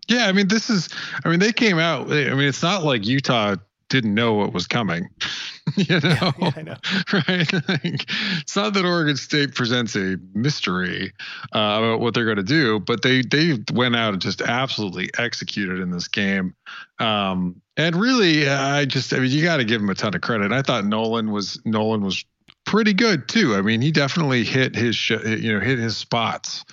[0.08, 0.88] Yeah, I mean, this is.
[1.24, 2.10] I mean, they came out.
[2.10, 3.56] I mean, it's not like Utah
[3.88, 5.08] didn't know what was coming.
[5.76, 6.76] you know, I know.
[7.12, 7.52] right?
[7.68, 8.10] Like,
[8.40, 11.12] it's not that Oregon State presents a mystery
[11.54, 15.10] uh, about what they're going to do, but they they went out and just absolutely
[15.16, 16.56] executed in this game.
[16.98, 20.20] Um, and really, I just, I mean, you got to give him a ton of
[20.20, 20.52] credit.
[20.52, 22.24] I thought Nolan was Nolan was
[22.64, 23.54] pretty good too.
[23.54, 26.64] I mean, he definitely hit his sh- you know hit his spots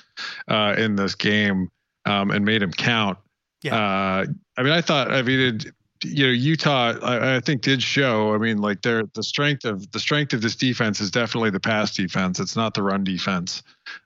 [0.48, 1.70] uh, in this game
[2.06, 3.18] um, and made him count.
[3.62, 3.76] Yeah.
[3.76, 4.26] Uh,
[4.58, 5.66] I mean, I thought, I mean, it,
[6.04, 8.34] you know, Utah, I, I think did show.
[8.34, 11.60] I mean, like their the strength of the strength of this defense is definitely the
[11.60, 12.40] pass defense.
[12.40, 13.64] It's not the run defense.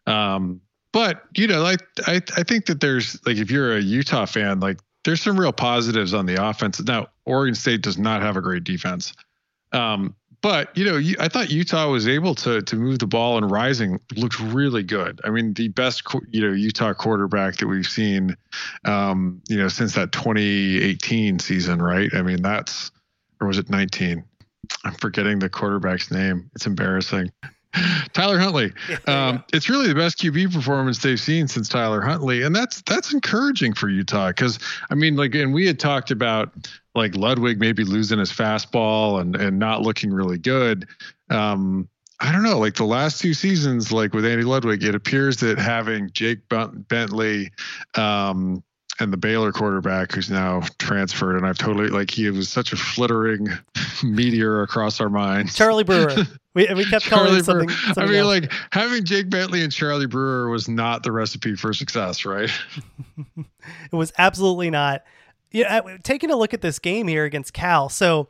[0.08, 4.26] Um, but you know, like I, I think that there's like if you're a Utah
[4.26, 6.82] fan, like there's some real positives on the offense.
[6.82, 9.14] Now, Oregon State does not have a great defense.
[9.72, 13.38] Um, but you know, you, I thought Utah was able to to move the ball
[13.38, 15.22] and Rising looked really good.
[15.24, 18.36] I mean, the best you know Utah quarterback that we've seen,
[18.84, 22.14] um, you know, since that 2018 season, right?
[22.14, 22.92] I mean, that's
[23.40, 24.24] or was it 19?
[24.84, 26.52] I'm forgetting the quarterback's name.
[26.56, 27.32] It's embarrassing.
[28.14, 28.72] Tyler Huntley.
[29.06, 33.12] Um, it's really the best QB performance they've seen since Tyler Huntley, and that's that's
[33.12, 34.60] encouraging for Utah because
[34.90, 36.52] I mean, like, and we had talked about
[36.96, 40.88] like Ludwig maybe losing his fastball and and not looking really good.
[41.30, 45.38] Um, I don't know, like the last two seasons, like with Andy Ludwig, it appears
[45.38, 47.52] that having Jake Bent- Bentley
[47.96, 48.64] um,
[49.00, 52.76] and the Baylor quarterback, who's now transferred, and I've totally like he was such a
[52.76, 53.48] flittering
[54.04, 55.56] meteor across our minds.
[55.56, 56.16] Charlie Brewer.
[56.56, 57.70] We, we kept calling Charlie it something.
[57.70, 58.28] Something I mean, else.
[58.28, 62.52] like having Jake Bentley and Charlie Brewer was not the recipe for success, right?
[63.92, 65.04] It was absolutely not.
[65.50, 67.90] Yeah, taking a look at this game here against Cal.
[67.90, 68.28] So,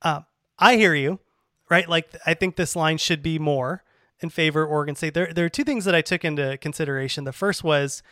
[0.00, 0.22] uh,
[0.58, 1.20] I hear you,
[1.70, 1.88] right?
[1.88, 3.84] Like, I think this line should be more
[4.20, 5.14] in favor of Oregon State.
[5.14, 7.24] There, there are two things that I took into consideration.
[7.24, 8.02] The first was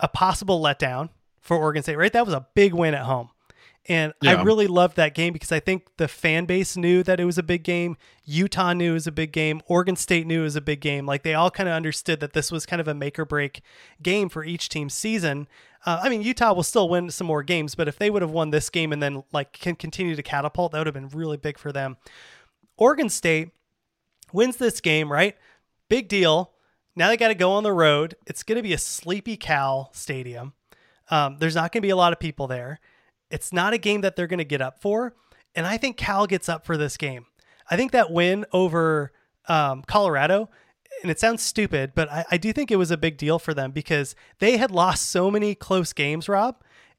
[0.00, 1.08] a possible letdown
[1.40, 2.12] for Oregon State, right?
[2.12, 3.30] That was a big win at home.
[3.88, 7.24] And I really loved that game because I think the fan base knew that it
[7.24, 7.96] was a big game.
[8.24, 9.62] Utah knew it was a big game.
[9.66, 11.06] Oregon State knew it was a big game.
[11.06, 13.62] Like they all kind of understood that this was kind of a make or break
[14.02, 15.48] game for each team's season.
[15.86, 18.30] Uh, I mean, Utah will still win some more games, but if they would have
[18.30, 21.38] won this game and then like can continue to catapult, that would have been really
[21.38, 21.96] big for them.
[22.76, 23.50] Oregon State
[24.32, 25.36] wins this game, right?
[25.88, 26.52] Big deal.
[26.94, 28.14] Now they got to go on the road.
[28.26, 30.52] It's going to be a sleepy Cal stadium.
[31.10, 32.80] Um, there's not going to be a lot of people there.
[33.30, 35.14] It's not a game that they're going to get up for.
[35.54, 37.26] And I think Cal gets up for this game.
[37.70, 39.12] I think that win over
[39.48, 40.48] um, Colorado,
[41.02, 43.54] and it sounds stupid, but I, I do think it was a big deal for
[43.54, 46.56] them because they had lost so many close games, Rob.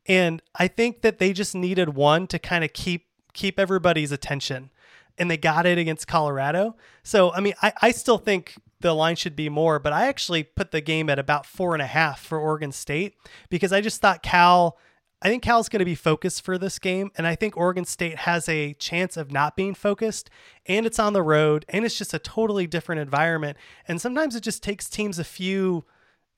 [0.08, 4.72] And I think that they just needed one to kind of keep keep everybody's attention.
[5.18, 6.76] And they got it against Colorado.
[7.04, 10.44] So I mean, I, I still think the line should be more, but I actually
[10.44, 13.16] put the game at about four and a half for Oregon State
[13.50, 14.78] because I just thought Cal
[15.24, 18.20] I think Cal's going to be focused for this game, and I think Oregon State
[18.20, 20.32] has a chance of not being focused,
[20.66, 23.56] and it's on the road, and it's just a totally different environment.
[23.88, 25.86] And sometimes it just takes teams a few,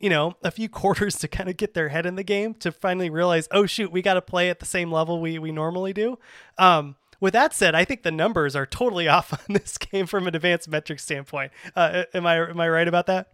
[0.01, 2.73] you know, a few quarters to kind of get their head in the game to
[2.73, 5.93] finally realize, oh shoot, we got to play at the same level we we normally
[5.93, 6.19] do.
[6.57, 10.27] Um, with that said, I think the numbers are totally off on this game from
[10.27, 11.53] an advanced metric standpoint.
[11.75, 13.29] Uh, am I am I right about that?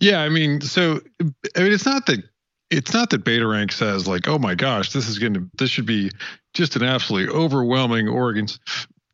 [0.00, 1.24] Yeah, I mean, so I
[1.60, 2.22] mean, it's not that
[2.70, 5.70] it's not that Beta Rank says like, oh my gosh, this is going to this
[5.70, 6.12] should be
[6.54, 8.46] just an absolutely overwhelming Oregon.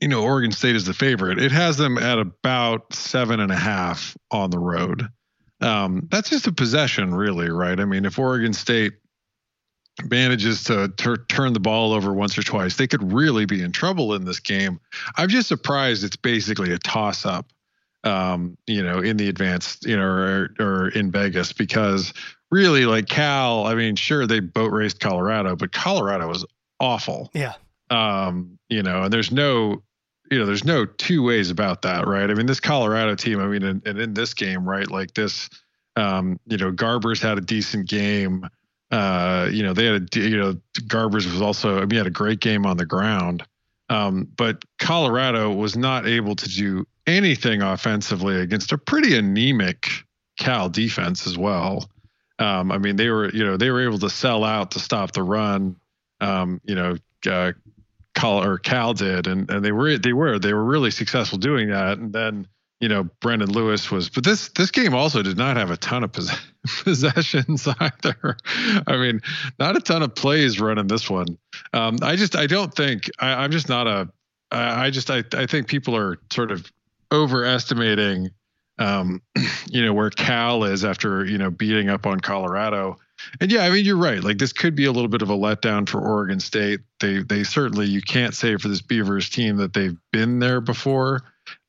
[0.00, 1.38] You know, Oregon State is the favorite.
[1.38, 5.08] It has them at about seven and a half on the road.
[5.62, 7.78] Um, that's just a possession, really, right?
[7.78, 8.94] I mean, if Oregon State
[10.08, 13.72] manages to tur- turn the ball over once or twice, they could really be in
[13.72, 14.80] trouble in this game.
[15.16, 17.46] I'm just surprised it's basically a toss up,
[18.04, 22.12] um, you know, in the advanced, you know, or, or in Vegas because
[22.50, 26.44] really, like Cal, I mean, sure they boat raced Colorado, but Colorado was
[26.78, 27.30] awful.
[27.34, 27.54] Yeah.
[27.90, 29.82] Um, you know, and there's no
[30.30, 32.30] you know, there's no two ways about that, right?
[32.30, 35.50] I mean, this Colorado team, I mean, and, and in this game, right, like this,
[35.96, 38.48] um, you know, Garbers had a decent game.
[38.90, 42.10] Uh, you know, they had a, you know, Garbers was also, I mean, had a
[42.10, 43.44] great game on the ground.
[43.88, 49.88] Um, but Colorado was not able to do anything offensively against a pretty anemic
[50.38, 51.90] Cal defense as well.
[52.38, 55.12] Um, I mean, they were, you know, they were able to sell out to stop
[55.12, 55.76] the run.
[56.20, 56.96] Um, you know,
[57.30, 57.52] uh,
[58.14, 61.68] Cal or Cal did, and and they were they were they were really successful doing
[61.68, 61.98] that.
[61.98, 62.46] And then
[62.80, 66.02] you know Brendon Lewis was, but this this game also did not have a ton
[66.02, 66.36] of pos-
[66.82, 68.36] possessions either.
[68.86, 69.20] I mean,
[69.58, 71.38] not a ton of plays running this one.
[71.72, 74.08] Um, I just I don't think I, I'm just not a
[74.50, 76.70] I, I just I I think people are sort of
[77.12, 78.30] overestimating
[78.78, 79.20] um,
[79.68, 82.96] you know where Cal is after you know beating up on Colorado.
[83.42, 84.24] And yeah, I mean you're right.
[84.24, 86.80] Like this could be a little bit of a letdown for Oregon State.
[87.00, 91.20] They they certainly you can't say for this Beavers team that they've been there before,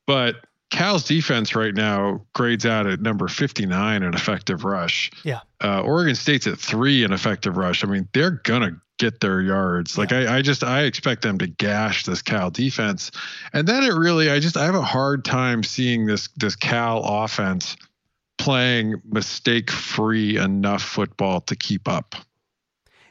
[0.06, 0.36] but
[0.72, 5.10] Cal's defense right now grades out at number 59 in effective rush.
[5.22, 5.40] Yeah.
[5.62, 7.84] Uh, Oregon State's at three in effective rush.
[7.84, 9.98] I mean, they're gonna get their yards.
[9.98, 13.10] Like I, I just I expect them to gash this Cal defense,
[13.52, 17.02] and then it really I just I have a hard time seeing this this Cal
[17.04, 17.76] offense
[18.38, 22.14] playing mistake free enough football to keep up.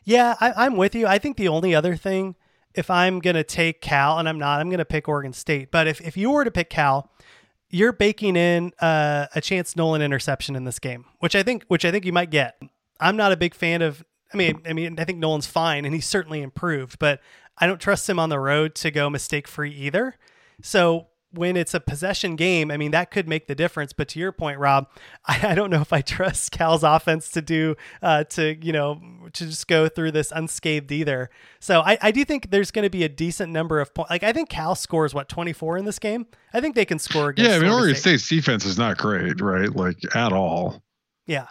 [0.04, 1.06] Yeah, I, am with you.
[1.06, 2.36] I think the only other thing,
[2.74, 5.70] if I'm gonna take Cal, and I'm not, I'm gonna pick Oregon State.
[5.70, 7.12] But if if you were to pick Cal,
[7.72, 11.86] you're baking in uh, a Chance Nolan interception in this game, which I think which
[11.86, 12.62] I think you might get.
[13.00, 14.04] I'm not a big fan of.
[14.34, 17.20] I mean, I mean, I think Nolan's fine, and he's certainly improved, but
[17.58, 20.16] I don't trust him on the road to go mistake free either.
[20.62, 23.94] So when it's a possession game, I mean, that could make the difference.
[23.94, 24.90] But to your point, Rob,
[25.26, 29.02] I, I don't know if I trust Cal's offense to do, uh, to, you know,
[29.34, 31.30] to just go through this unscathed either.
[31.60, 34.12] So I, I do think there's going to be a decent number of points.
[34.12, 36.28] Like, I think Cal scores, what, 24 in this game?
[36.54, 38.20] I think they can score against Yeah, I mean, Oregon State.
[38.20, 39.74] State's defense is not great, right?
[39.74, 40.84] Like, at all.
[41.26, 41.48] Yeah.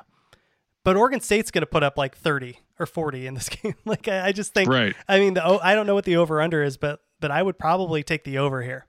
[0.84, 3.74] But Oregon State's going to put up like 30 or 40 in this game.
[3.84, 4.94] like, I, I just think, right.
[5.08, 7.58] I mean, the, I don't know what the over under is, but, but I would
[7.58, 8.86] probably take the over here.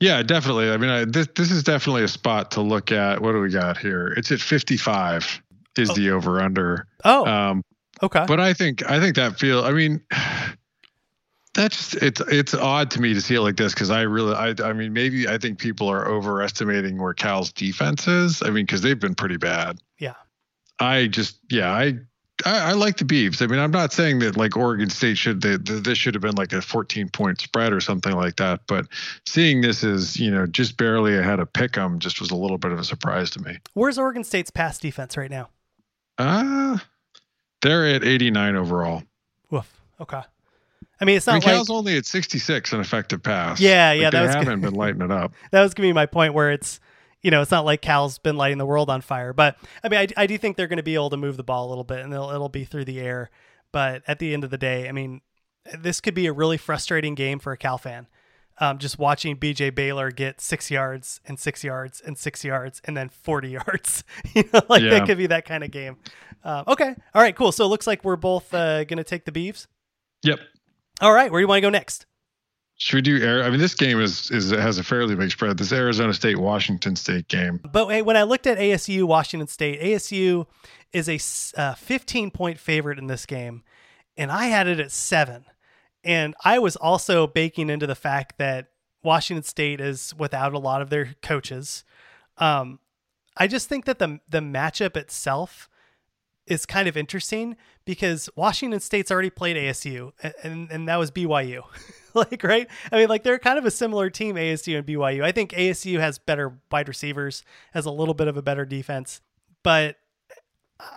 [0.00, 0.70] Yeah, definitely.
[0.70, 3.20] I mean, I, this this is definitely a spot to look at.
[3.20, 4.08] What do we got here?
[4.16, 5.42] It's at 55
[5.78, 5.94] is oh.
[5.94, 6.86] the over under.
[7.04, 7.26] Oh.
[7.26, 7.62] Um,
[8.02, 8.24] okay.
[8.26, 9.64] But I think I think that feel.
[9.64, 10.00] I mean,
[11.54, 14.54] that's it's it's odd to me to see it like this because I really I
[14.62, 18.42] I mean maybe I think people are overestimating where Cal's defense is.
[18.42, 19.78] I mean, because they've been pretty bad.
[19.98, 20.14] Yeah.
[20.80, 21.98] I just yeah I
[22.44, 23.40] I, I, like the Beavs.
[23.42, 26.34] I mean, I'm not saying that like Oregon State should they, this should have been
[26.34, 28.62] like a 14 point spread or something like that.
[28.66, 28.86] But
[29.26, 32.72] seeing this as you know just barely ahead of Pick'em just was a little bit
[32.72, 33.58] of a surprise to me.
[33.74, 35.48] Where's Oregon State's pass defense right now?
[36.18, 36.78] Uh
[37.62, 39.02] they're at 89 overall.
[39.50, 39.80] Woof.
[40.00, 40.20] Okay.
[41.00, 43.60] I mean, it's not I like only at 66 in effective pass.
[43.60, 45.32] Yeah, yeah, they was haven't been lighting it up.
[45.50, 46.80] That was gonna be my point where it's
[47.24, 49.32] you know, it's not like Cal's been lighting the world on fire.
[49.32, 51.42] But I mean, I, I do think they're going to be able to move the
[51.42, 53.30] ball a little bit, and it'll, it'll be through the air.
[53.72, 55.22] But at the end of the day, I mean,
[55.76, 58.06] this could be a really frustrating game for a Cal fan.
[58.58, 62.96] Um, just watching BJ Baylor get six yards and six yards and six yards and
[62.96, 64.04] then 40 yards.
[64.34, 64.90] you know, like Yeah.
[64.90, 65.96] that could be that kind of game.
[66.44, 66.94] Um, okay.
[67.14, 67.50] All right, cool.
[67.50, 69.66] So it looks like we're both uh, going to take the Beavs.
[70.22, 70.38] Yep.
[71.00, 71.32] All right.
[71.32, 72.06] Where do you want to go next?
[72.76, 73.44] Should we do air?
[73.44, 75.56] I mean, this game is is has a fairly big spread.
[75.58, 77.60] This Arizona State Washington State game.
[77.70, 80.46] But when I looked at ASU Washington State, ASU
[80.92, 83.62] is a uh, 15 point favorite in this game,
[84.16, 85.44] and I had it at seven.
[86.02, 88.68] And I was also baking into the fact that
[89.02, 91.84] Washington State is without a lot of their coaches.
[92.38, 92.80] Um,
[93.36, 95.68] I just think that the the matchup itself
[96.46, 100.12] is kind of interesting because Washington State's already played ASU,
[100.42, 101.62] and, and that was BYU.
[102.30, 105.32] like right i mean like they're kind of a similar team asu and byu i
[105.32, 107.42] think asu has better wide receivers
[107.72, 109.20] has a little bit of a better defense
[109.62, 109.96] but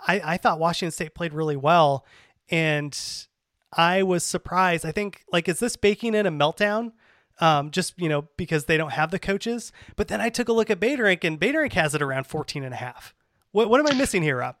[0.06, 2.04] i i thought washington state played really well
[2.50, 3.26] and
[3.72, 6.92] i was surprised i think like is this baking in a meltdown
[7.40, 9.72] um, just you know because they don't have the coaches.
[9.96, 12.26] But then I took a look at Beta Rank, and Beta Rank has it around
[12.26, 13.14] 14 and a half.
[13.52, 14.56] What what am I missing here, Rob?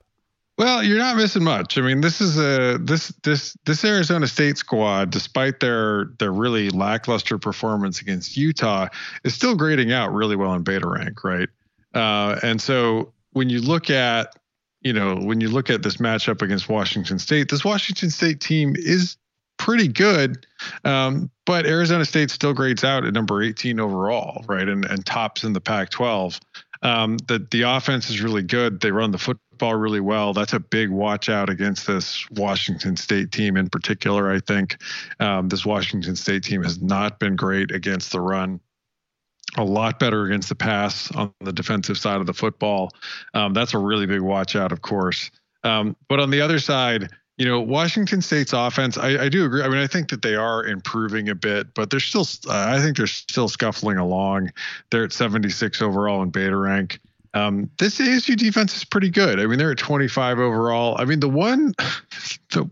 [0.58, 1.78] Well, you're not missing much.
[1.78, 6.68] I mean, this is a this this this Arizona State squad, despite their their really
[6.70, 8.88] lackluster performance against Utah,
[9.22, 11.48] is still grading out really well in beta rank, right?
[11.94, 14.34] Uh, and so when you look at
[14.80, 18.74] you know when you look at this matchup against Washington State, this Washington State team
[18.76, 19.16] is
[19.58, 20.44] pretty good,
[20.84, 24.68] um, but Arizona State still grades out at number 18 overall, right?
[24.68, 26.40] And and tops in the Pac-12.
[26.82, 28.80] Um, the the offense is really good.
[28.80, 30.32] They run the football really well.
[30.32, 34.30] That's a big watch out against this Washington State team in particular.
[34.30, 34.76] I think
[35.20, 38.60] um, this Washington State team has not been great against the run.
[39.56, 42.90] A lot better against the pass on the defensive side of the football.
[43.34, 45.30] Um, that's a really big watch out, of course.
[45.64, 49.62] Um, but on the other side, you know, Washington State's offense, I, I, do agree.
[49.62, 52.80] I mean, I think that they are improving a bit, but they're still, uh, I
[52.80, 54.50] think they're still scuffling along.
[54.90, 57.00] They're at 76 overall in beta rank.
[57.38, 59.40] Um, this ASU defense is pretty good.
[59.40, 60.96] I mean, they're at 25 overall.
[60.98, 61.74] I mean, the one,
[62.50, 62.70] so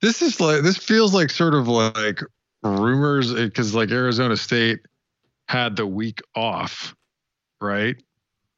[0.00, 2.20] this is like, this feels like sort of like
[2.62, 4.80] rumors because like Arizona State
[5.48, 6.94] had the week off,
[7.60, 7.96] right?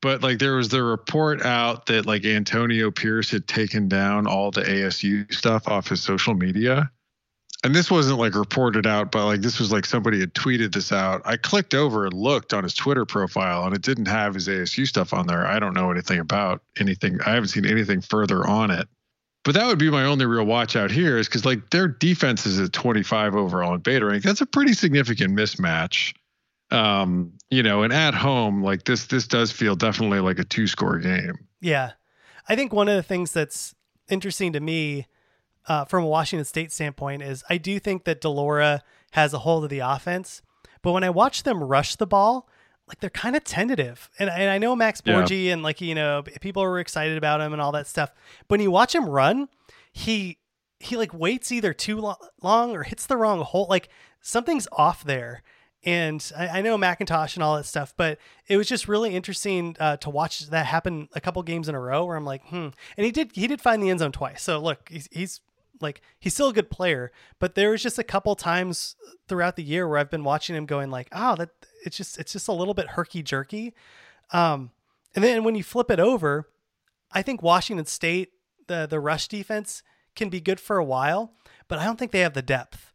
[0.06, 4.50] but like there was the report out that like Antonio Pierce had taken down all
[4.50, 6.90] the ASU stuff off his social media.
[7.64, 10.92] And this wasn't like reported out, but like this was like somebody had tweeted this
[10.92, 11.22] out.
[11.24, 14.86] I clicked over and looked on his Twitter profile and it didn't have his ASU
[14.86, 15.46] stuff on there.
[15.46, 17.18] I don't know anything about anything.
[17.24, 18.86] I haven't seen anything further on it.
[19.44, 22.46] But that would be my only real watch out here is because like their defense
[22.46, 24.22] is at 25 overall in beta rank.
[24.22, 26.14] That's a pretty significant mismatch
[26.70, 30.66] um, you know, and at home, like this, this does feel definitely like a two
[30.66, 31.38] score game.
[31.60, 31.92] Yeah.
[32.48, 33.74] I think one of the things that's
[34.08, 35.06] interesting to me
[35.68, 39.38] uh, from a Washington State standpoint is I do think that de Laura has a
[39.38, 40.42] hold of the offense,
[40.82, 42.48] but when I watch them rush the ball,
[42.88, 44.10] like they're kind of tentative.
[44.18, 45.52] And, and I know Max Borghi yeah.
[45.54, 48.12] and like, you know, people are excited about him and all that stuff.
[48.46, 49.48] But when you watch him run,
[49.92, 50.38] he,
[50.78, 53.66] he like waits either too long or hits the wrong hole.
[53.68, 53.88] Like
[54.20, 55.42] something's off there
[55.86, 59.76] and I, I, know McIntosh and all that stuff, but it was just really interesting
[59.78, 62.68] uh, to watch that happen a couple games in a row where I'm like, hmm.
[62.96, 64.42] And he did he did find the end zone twice.
[64.42, 65.40] So look, he's, he's
[65.80, 68.96] like he's still a good player, but there was just a couple times
[69.28, 71.50] throughout the year where I've been watching him going like, oh, that
[71.84, 73.74] it's just it's just a little bit herky jerky.
[74.32, 74.70] Um,
[75.14, 76.48] and then when you flip it over,
[77.12, 78.30] I think Washington State
[78.66, 79.82] the the rush defense
[80.14, 81.32] can be good for a while,
[81.68, 82.92] but I don't think they have the depth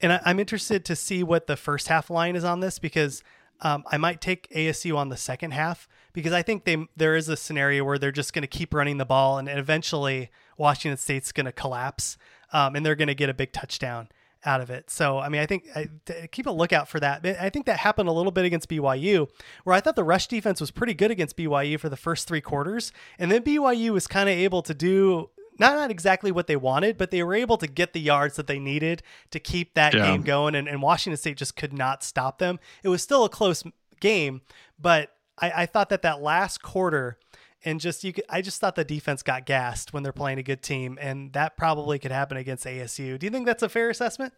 [0.00, 3.22] and I, am interested to see what the first half line is on this because
[3.60, 7.28] um, I might take ASU on the second half because I think they there is
[7.28, 10.30] a scenario where they're just going to keep running the ball and eventually
[10.60, 12.18] Washington State's going to collapse
[12.52, 14.08] um, and they're going to get a big touchdown
[14.44, 14.90] out of it.
[14.90, 15.88] So I mean, I think I,
[16.30, 17.24] keep a lookout for that.
[17.40, 19.28] I think that happened a little bit against BYU,
[19.64, 22.40] where I thought the rush defense was pretty good against BYU for the first three
[22.40, 26.56] quarters, and then BYU was kind of able to do not not exactly what they
[26.56, 29.92] wanted, but they were able to get the yards that they needed to keep that
[29.92, 30.06] yeah.
[30.06, 30.54] game going.
[30.54, 32.58] And, and, Washington State just could not stop them.
[32.82, 33.62] It was still a close
[34.00, 34.40] game,
[34.78, 37.18] but I, I thought that that last quarter
[37.64, 40.42] and just you could, I just thought the defense got gassed when they're playing a
[40.42, 43.18] good team, and that probably could happen against ASU.
[43.18, 44.32] Do you think that's a fair assessment?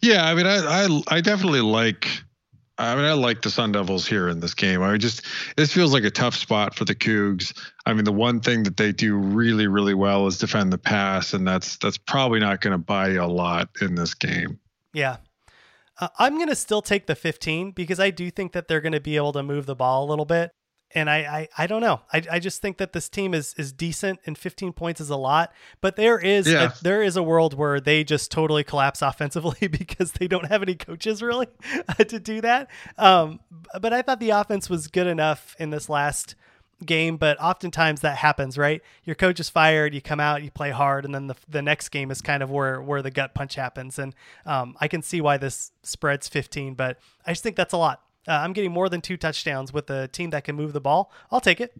[0.00, 2.08] Yeah, I mean, I I, I definitely like
[2.80, 4.82] I mean, I like the Sun Devils here in this game.
[4.82, 7.52] I just this feels like a tough spot for the Cougs.
[7.84, 11.34] I mean, the one thing that they do really, really well is defend the pass,
[11.34, 14.58] and that's that's probably not going to buy you a lot in this game.
[14.94, 15.18] Yeah,
[16.00, 18.92] uh, I'm going to still take the 15 because I do think that they're going
[18.92, 20.52] to be able to move the ball a little bit
[20.94, 22.00] and I, I, I don't know.
[22.12, 25.16] I, I just think that this team is is decent, and 15 points is a
[25.16, 25.52] lot.
[25.80, 26.72] But there is yeah.
[26.72, 30.62] a, there is a world where they just totally collapse offensively because they don't have
[30.62, 31.48] any coaches really
[31.98, 32.68] to do that.
[32.98, 33.40] Um,
[33.80, 36.34] but I thought the offense was good enough in this last
[36.84, 37.16] game.
[37.16, 38.82] But oftentimes that happens, right?
[39.04, 41.90] Your coach is fired, you come out, you play hard, and then the the next
[41.90, 43.98] game is kind of where where the gut punch happens.
[43.98, 44.14] And
[44.46, 48.02] um, I can see why this spreads 15, but I just think that's a lot.
[48.28, 51.12] Uh, I'm getting more than two touchdowns with a team that can move the ball.
[51.30, 51.72] I'll take it.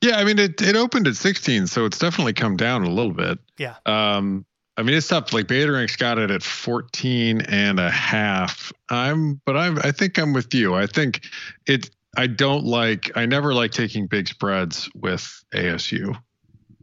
[0.00, 3.12] Yeah, I mean it it opened at 16, so it's definitely come down a little
[3.12, 3.38] bit.
[3.58, 3.76] Yeah.
[3.86, 5.32] Um, I mean it's tough.
[5.32, 8.72] Like Rank's got it at 14 and a half.
[8.88, 10.74] I'm, but I'm I think I'm with you.
[10.74, 11.26] I think
[11.66, 11.90] it.
[12.16, 13.12] I don't like.
[13.14, 16.20] I never like taking big spreads with ASU.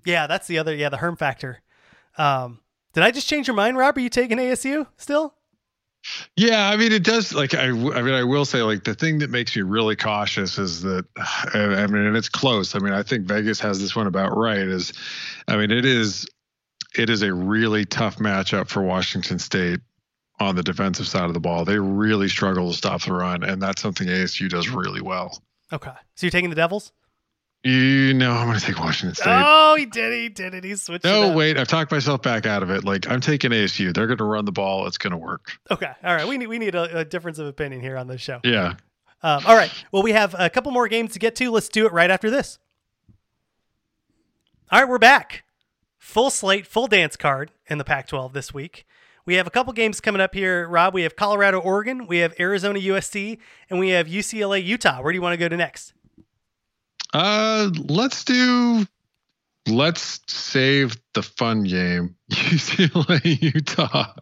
[0.05, 0.73] Yeah, that's the other.
[0.73, 1.61] Yeah, the Herm factor.
[2.17, 2.61] Um,
[2.93, 3.97] did I just change your mind, Rob?
[3.97, 5.33] Are you taking ASU still?
[6.35, 7.33] Yeah, I mean, it does.
[7.33, 10.57] Like, I, I mean, I will say, like, the thing that makes me really cautious
[10.57, 12.75] is that, I mean, and it's close.
[12.75, 14.59] I mean, I think Vegas has this one about right.
[14.59, 14.93] Is,
[15.47, 16.27] I mean, it is,
[16.97, 19.79] it is a really tough matchup for Washington State
[20.39, 21.65] on the defensive side of the ball.
[21.65, 25.41] They really struggle to stop the run, and that's something ASU does really well.
[25.73, 25.91] Okay.
[26.15, 26.91] So you're taking the Devils?
[27.67, 29.25] You know, I'm going to take Washington State.
[29.27, 30.21] Oh, he did it.
[30.21, 30.63] He did it.
[30.63, 31.03] He switched.
[31.03, 31.57] it no, wait.
[31.57, 32.85] I've talked myself back out of it.
[32.85, 33.93] Like I'm taking ASU.
[33.93, 34.87] They're going to run the ball.
[34.87, 35.51] It's going to work.
[35.69, 35.91] Okay.
[36.01, 36.25] All right.
[36.25, 38.39] We need we need a, a difference of opinion here on this show.
[38.45, 38.75] Yeah.
[39.21, 39.69] Um, all right.
[39.91, 41.51] Well, we have a couple more games to get to.
[41.51, 42.57] Let's do it right after this.
[44.71, 45.43] All right, we're back.
[45.97, 48.85] Full slate, full dance card in the Pac 12 this week.
[49.25, 50.93] We have a couple games coming up here, Rob.
[50.93, 53.39] We have Colorado, Oregon, we have Arizona, USC,
[53.69, 55.01] and we have UCLA, Utah.
[55.01, 55.93] Where do you want to go to next?
[57.13, 58.85] Uh, let's do.
[59.67, 64.13] Let's save the fun game, UCLA, Utah,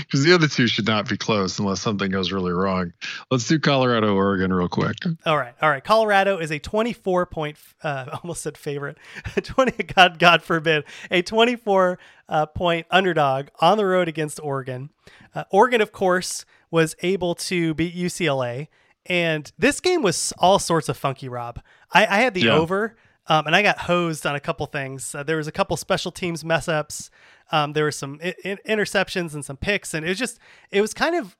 [0.00, 2.94] because the other two should not be close unless something goes really wrong.
[3.30, 4.96] Let's do Colorado, Oregon, real quick.
[5.26, 5.84] All right, all right.
[5.84, 8.96] Colorado is a 24 point, uh, almost said favorite,
[9.42, 9.82] 20.
[9.82, 11.98] God, God forbid, a 24
[12.30, 14.88] uh, point underdog on the road against Oregon.
[15.34, 18.68] Uh, Oregon, of course, was able to beat UCLA,
[19.06, 21.28] and this game was all sorts of funky.
[21.28, 21.60] Rob,
[21.92, 22.52] I, I had the Yeah.
[22.54, 22.96] over.
[23.26, 25.14] Um, and I got hosed on a couple things.
[25.14, 27.10] Uh, there was a couple special teams mess ups.
[27.52, 30.38] Um, there were some I- I- interceptions and some picks, and it was just
[30.70, 31.34] it was kind of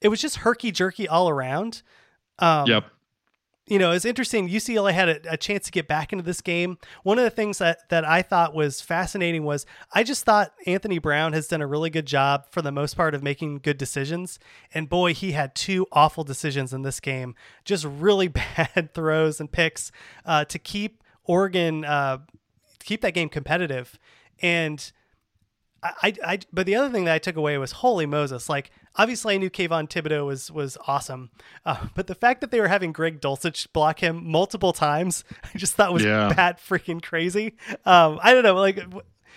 [0.00, 1.82] it was just herky jerky all around.
[2.38, 2.84] Um, Yep.
[3.68, 4.48] You know, it's interesting.
[4.48, 6.78] UCLA had a, a chance to get back into this game.
[7.02, 10.98] One of the things that, that I thought was fascinating was I just thought Anthony
[10.98, 14.38] Brown has done a really good job for the most part of making good decisions.
[14.72, 19.52] And boy, he had two awful decisions in this game, just really bad throws and
[19.52, 19.92] picks
[20.24, 22.18] uh, to keep Oregon, uh,
[22.80, 23.98] keep that game competitive.
[24.40, 24.90] And
[25.82, 28.48] I, I, I, but the other thing that I took away was holy Moses.
[28.48, 31.30] Like, obviously, I knew Kayvon Thibodeaux was was awesome,
[31.66, 35.24] uh, but the fact that they were having Greg Dulcich block him multiple times,
[35.54, 36.32] I just thought was Yeah.
[36.34, 37.56] bat freaking crazy.
[37.84, 38.80] Um, I don't know, like,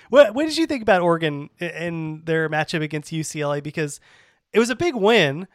[0.09, 3.61] what what did you think about Oregon in their matchup against UCLA?
[3.63, 3.99] Because
[4.53, 5.47] it was a big win,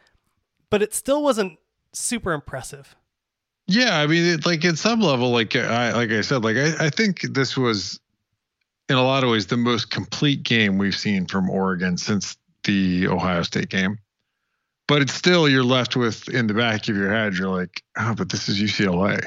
[0.69, 1.59] but it still wasn't
[1.93, 2.95] super impressive.
[3.67, 6.85] Yeah, I mean, it, like at some level, like I like I said, like I,
[6.85, 7.99] I think this was
[8.89, 12.37] in a lot of ways the most complete game we've seen from Oregon since
[12.67, 13.97] the Ohio State game.
[14.87, 18.13] But it's still you're left with in the back of your head, you're like, oh,
[18.15, 19.19] but this is UCLA,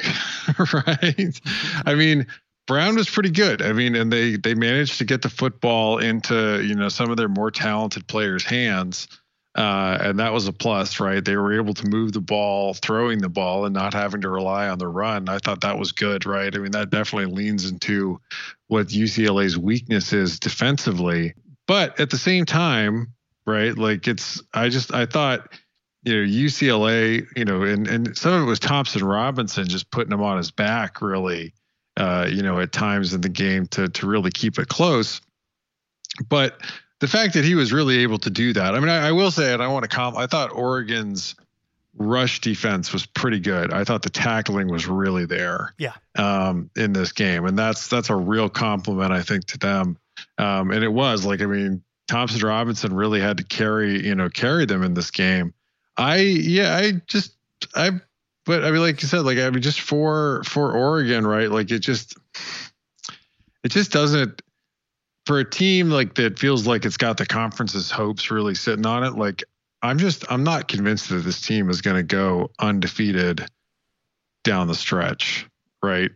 [0.87, 1.41] right?
[1.85, 2.27] I mean,
[2.67, 3.61] Brown was pretty good.
[3.61, 7.17] I mean, and they they managed to get the football into you know some of
[7.17, 9.09] their more talented players' hands.
[9.57, 11.25] Uh, and that was a plus, right?
[11.25, 14.69] They were able to move the ball, throwing the ball, and not having to rely
[14.69, 15.29] on the run.
[15.29, 16.55] I thought that was good, right?
[16.55, 18.21] I mean, that definitely leans into
[18.69, 21.35] what UCLA's weakness is defensively.
[21.67, 23.13] But at the same time,
[23.51, 23.77] right?
[23.77, 25.53] Like it's, I just, I thought,
[26.03, 30.13] you know, UCLA, you know, and and some of it was Thompson Robinson just putting
[30.13, 31.53] him on his back, really,
[31.99, 35.21] uh, you know, at times in the game to to really keep it close.
[36.29, 36.59] But
[37.01, 39.31] the fact that he was really able to do that, I mean, I, I will
[39.31, 41.35] say, and I want to comp, I thought Oregon's
[41.97, 43.73] rush defense was pretty good.
[43.73, 45.93] I thought the tackling was really there Yeah.
[46.17, 49.99] um, in this game, and that's that's a real compliment, I think, to them.
[50.39, 54.29] Um, and it was like, I mean, Thompson Robinson really had to carry, you know,
[54.29, 55.55] carry them in this game.
[55.97, 57.37] I, yeah, I just,
[57.77, 58.01] I,
[58.45, 61.49] but I mean, like you said, like I mean, just for for Oregon, right?
[61.51, 62.17] Like it just,
[63.63, 64.43] it just doesn't
[65.27, 69.05] for a team like that feels like it's got the conference's hopes really sitting on
[69.05, 69.15] it.
[69.15, 69.45] Like
[69.83, 73.47] I'm just, I'm not convinced that this team is going to go undefeated
[74.43, 75.47] down the stretch,
[75.81, 76.11] right?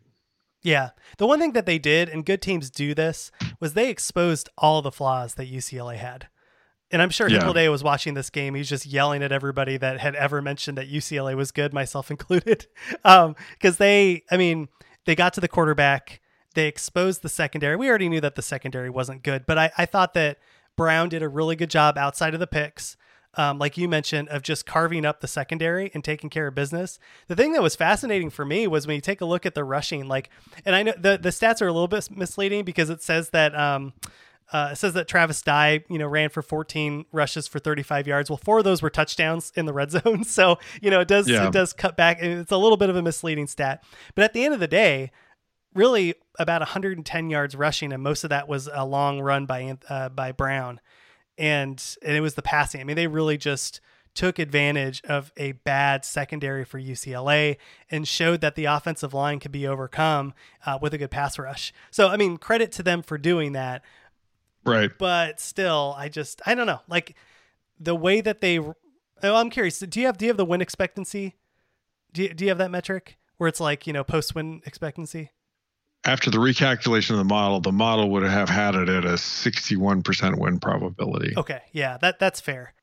[0.64, 0.90] Yeah.
[1.18, 4.82] The one thing that they did, and good teams do this, was they exposed all
[4.82, 6.26] the flaws that UCLA had.
[6.90, 7.40] And I'm sure Yeah.
[7.40, 8.54] Hickelday was watching this game.
[8.54, 12.66] He's just yelling at everybody that had ever mentioned that UCLA was good, myself included.
[13.04, 14.68] Um, because they, I mean,
[15.04, 16.20] they got to the quarterback,
[16.54, 17.76] they exposed the secondary.
[17.76, 20.38] We already knew that the secondary wasn't good, but I, I thought that
[20.76, 22.96] Brown did a really good job outside of the picks.
[23.36, 26.98] Um, like you mentioned, of just carving up the secondary and taking care of business.
[27.28, 29.64] The thing that was fascinating for me was when you take a look at the
[29.64, 30.30] rushing, like,
[30.64, 33.54] and I know the the stats are a little bit misleading because it says that
[33.58, 33.92] um,
[34.52, 38.28] uh, it says that Travis Dye, you know, ran for 14 rushes for 35 yards.
[38.30, 41.28] Well, four of those were touchdowns in the red zone, so you know it does
[41.28, 41.46] Yeah.
[41.48, 42.18] it does cut back.
[42.22, 43.82] and It's a little bit of a misleading stat,
[44.14, 45.10] but at the end of the day,
[45.74, 50.08] really about 110 yards rushing, and most of that was a long run by uh,
[50.10, 50.80] by Brown,
[51.38, 52.80] and and it was the passing.
[52.80, 53.80] I mean, they really just
[54.14, 57.56] took advantage of a bad secondary for UCLA
[57.90, 60.32] and showed that the offensive line could be overcome
[60.64, 61.72] uh, with a good pass rush.
[61.90, 63.82] So, I mean, credit to them for doing that.
[64.64, 64.90] Right.
[64.96, 67.16] But still, I just I don't know, like
[67.78, 68.58] the way that they.
[68.58, 68.74] Oh,
[69.36, 69.78] I'm curious.
[69.78, 71.34] Do you have do you have the win expectancy?
[72.12, 75.32] Do you, do you have that metric where it's like you know post win expectancy?
[76.06, 80.38] After the recalculation of the model, the model would have had it at a 61%
[80.38, 81.34] win probability.
[81.36, 82.74] Okay, yeah, that that's fair.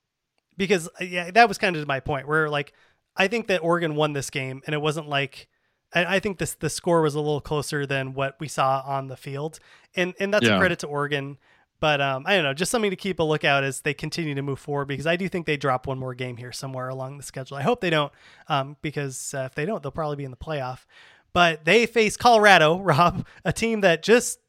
[0.58, 2.28] because uh, yeah, that was kind of my point.
[2.28, 2.74] Where like
[3.16, 5.48] I think that Oregon won this game, and it wasn't like
[5.94, 9.08] I, I think this the score was a little closer than what we saw on
[9.08, 9.60] the field,
[9.96, 10.56] and and that's Yeah.
[10.56, 11.38] a credit to Oregon.
[11.80, 14.44] But um, I don't know, just something to keep a lookout as they continue to
[14.44, 17.24] move forward because I do think they drop one more game here somewhere along the
[17.24, 17.58] schedule.
[17.58, 18.14] I hope they don't,
[18.48, 20.86] um, because uh, if they don't, they'll probably be in the playoff.
[21.34, 24.40] But they face Colorado, Rob, a team that just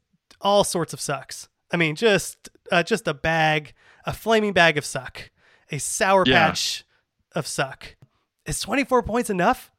[0.41, 1.49] all sorts of sucks.
[1.72, 3.72] I mean, just uh, just a bag,
[4.07, 5.30] a flaming bag of suck,
[5.70, 6.49] a sour Yeah.
[6.49, 6.85] patch
[7.35, 7.97] of suck.
[8.47, 9.70] Is 24 points enough?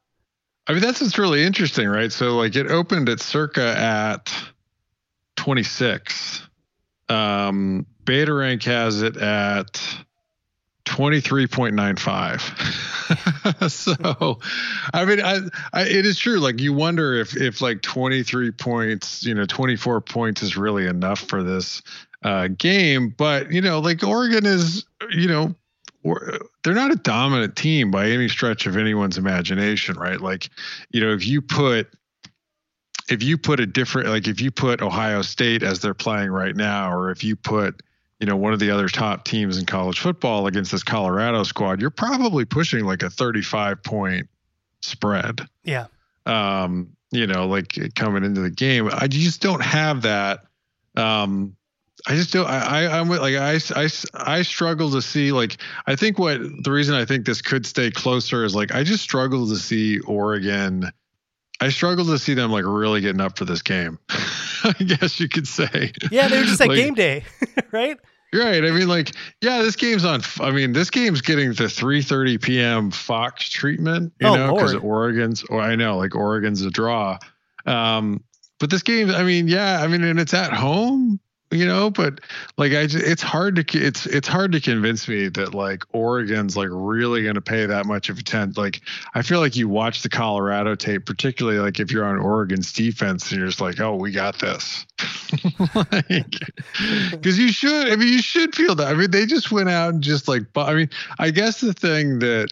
[0.67, 2.11] I mean, that's what's really interesting, right?
[2.11, 4.33] So, like, it opened at circa at
[5.35, 6.47] 26.
[7.09, 9.81] Um, Beta Rank has it at
[10.93, 13.69] 23.95.
[13.71, 14.39] so,
[14.93, 15.39] I mean, I,
[15.73, 16.39] I, it is true.
[16.39, 21.19] Like, you wonder if, if like 23 points, you know, 24 points is really enough
[21.19, 21.81] for this
[22.23, 23.11] uh, game.
[23.17, 25.55] But, you know, like, Oregon is, you know,
[26.63, 30.21] they're not a dominant team by any stretch of anyone's imagination, right?
[30.21, 30.51] Like,
[30.91, 31.87] you know, if you put
[33.09, 36.55] if you put a different like if you put Ohio State as they're playing right
[36.55, 37.81] now, or if you put
[38.23, 41.81] you know one of the other top teams in college football against this Colorado squad,
[41.81, 44.29] you're probably pushing like a 35 point
[44.81, 45.41] spread.
[45.65, 45.87] Yeah.
[46.25, 50.45] Um, you know, like coming into the game, I just don't have that.
[50.95, 51.57] Um,
[52.07, 52.47] I just don't.
[52.47, 56.71] I, I I'm like I, I I struggle to see like I think what the
[56.71, 60.89] reason I think this could stay closer is like I just struggle to see Oregon.
[61.59, 63.99] I struggle to see them like really getting up for this game.
[64.63, 65.91] I guess you could say.
[66.09, 67.25] Yeah, they were just at Like, game day,
[67.71, 67.97] right?
[68.33, 68.63] Right.
[68.65, 69.11] I mean, like,
[69.41, 70.21] yeah, this game's on.
[70.39, 72.91] I mean, this game's getting the 3:30 p.m.
[72.91, 74.11] Fox treatment.
[74.19, 75.43] You Oh, know, because Oregon's.
[75.43, 77.19] Or I know, like, Oregon's a draw.
[77.65, 78.23] Um,
[78.59, 81.19] but this game, I mean, yeah, I mean, and it's at home.
[81.53, 82.19] You know, but
[82.57, 86.57] like I, just, it's hard to it's it's hard to convince me that like Oregon's
[86.57, 88.61] like really going to pay that much of attention.
[88.61, 88.81] Like
[89.13, 93.31] I feel like you watch the Colorado tape, particularly like if you're on Oregon's defense
[93.31, 94.85] and you're just like, oh, we got this.
[97.11, 99.93] because you should i mean you should feel that i mean they just went out
[99.93, 100.89] and just like i mean
[101.19, 102.49] i guess the thing that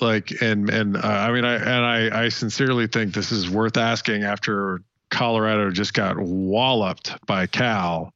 [0.00, 3.76] like and and uh, i mean i and i i sincerely think this is worth
[3.76, 8.12] asking after colorado just got walloped by cal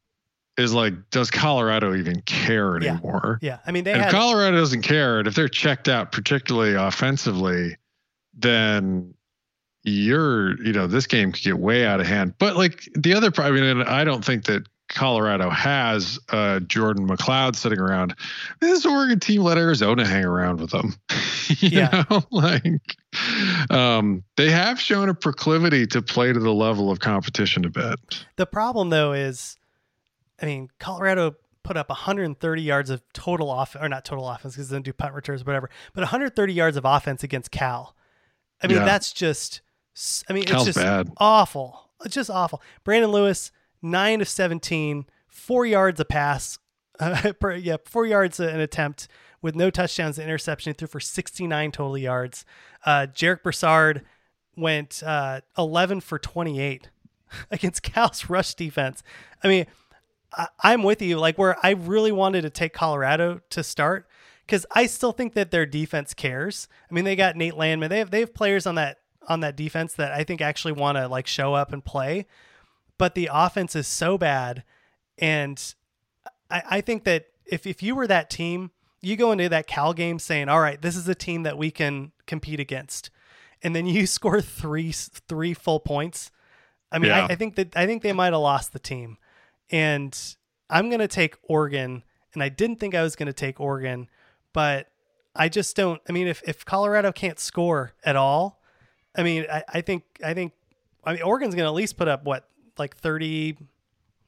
[0.57, 3.59] is like does colorado even care anymore Yeah.
[3.67, 7.75] I mean, they and if Colorado doesn't care, and if they're checked out, particularly offensively,
[8.33, 9.13] then
[9.83, 12.33] you're, you know, this game could get way out of hand.
[12.39, 17.07] But like the other, I mean, and I don't think that Colorado has uh, Jordan
[17.07, 18.15] McCloud sitting around.
[18.61, 20.95] This Oregon team let Arizona hang around with them.
[21.59, 22.03] you Yeah.
[22.09, 22.95] know, like
[23.69, 27.99] um, they have shown a proclivity to play to the level of competition a bit.
[28.37, 29.57] The problem though is,
[30.41, 34.69] I mean, Colorado put up 130 yards of total off or not total offense because
[34.69, 37.95] they didn't do punt returns, or whatever, but 130 yards of offense against Cal.
[38.61, 38.85] I mean, Yeah.
[38.85, 39.61] that's just,
[40.29, 41.11] I mean, Cal's it's just bad.
[41.17, 41.89] awful.
[42.03, 42.61] It's just awful.
[42.83, 46.59] Brendon Lewis, nine of 17, four yards a pass,
[46.99, 49.07] uh, per, yeah, four yards an attempt
[49.41, 50.71] with no touchdowns, and interception.
[50.71, 52.45] He threw for 69 total yards.
[52.85, 54.03] Uh, Jarek Broussard
[54.55, 56.89] went uh, 11 for 28
[57.51, 59.03] against Cal's rush defense.
[59.43, 59.65] I mean,
[60.35, 61.17] I, I'm with you.
[61.17, 64.07] Like where I really wanted to take Colorado to start
[64.45, 66.67] because I still think that their defense cares.
[66.89, 67.89] I mean, they got Nate Landman.
[67.89, 70.97] They have they have players on that on that defense that I think actually want
[70.97, 72.25] to like show up and play.
[72.97, 74.63] But the offense is so bad,
[75.17, 75.61] and
[76.49, 78.71] I, I think that if if you were that team,
[79.01, 81.71] you go into that Cal game saying, "All right, this is a team that we
[81.71, 83.09] can compete against,"
[83.61, 86.31] and then you score three three full points.
[86.91, 87.25] I mean, Yeah.
[87.25, 89.17] I, I think that I think they might have lost the team,
[89.71, 90.17] and
[90.69, 92.03] I'm gonna take Oregon.
[92.33, 94.09] And I didn't think I was gonna take Oregon,
[94.53, 94.89] but
[95.35, 96.01] I just don't.
[96.07, 98.61] I mean, if if Colorado can't score at all,
[99.15, 100.53] I mean, I, I think I think
[101.03, 103.57] I mean Oregon's gonna at least put up what like 30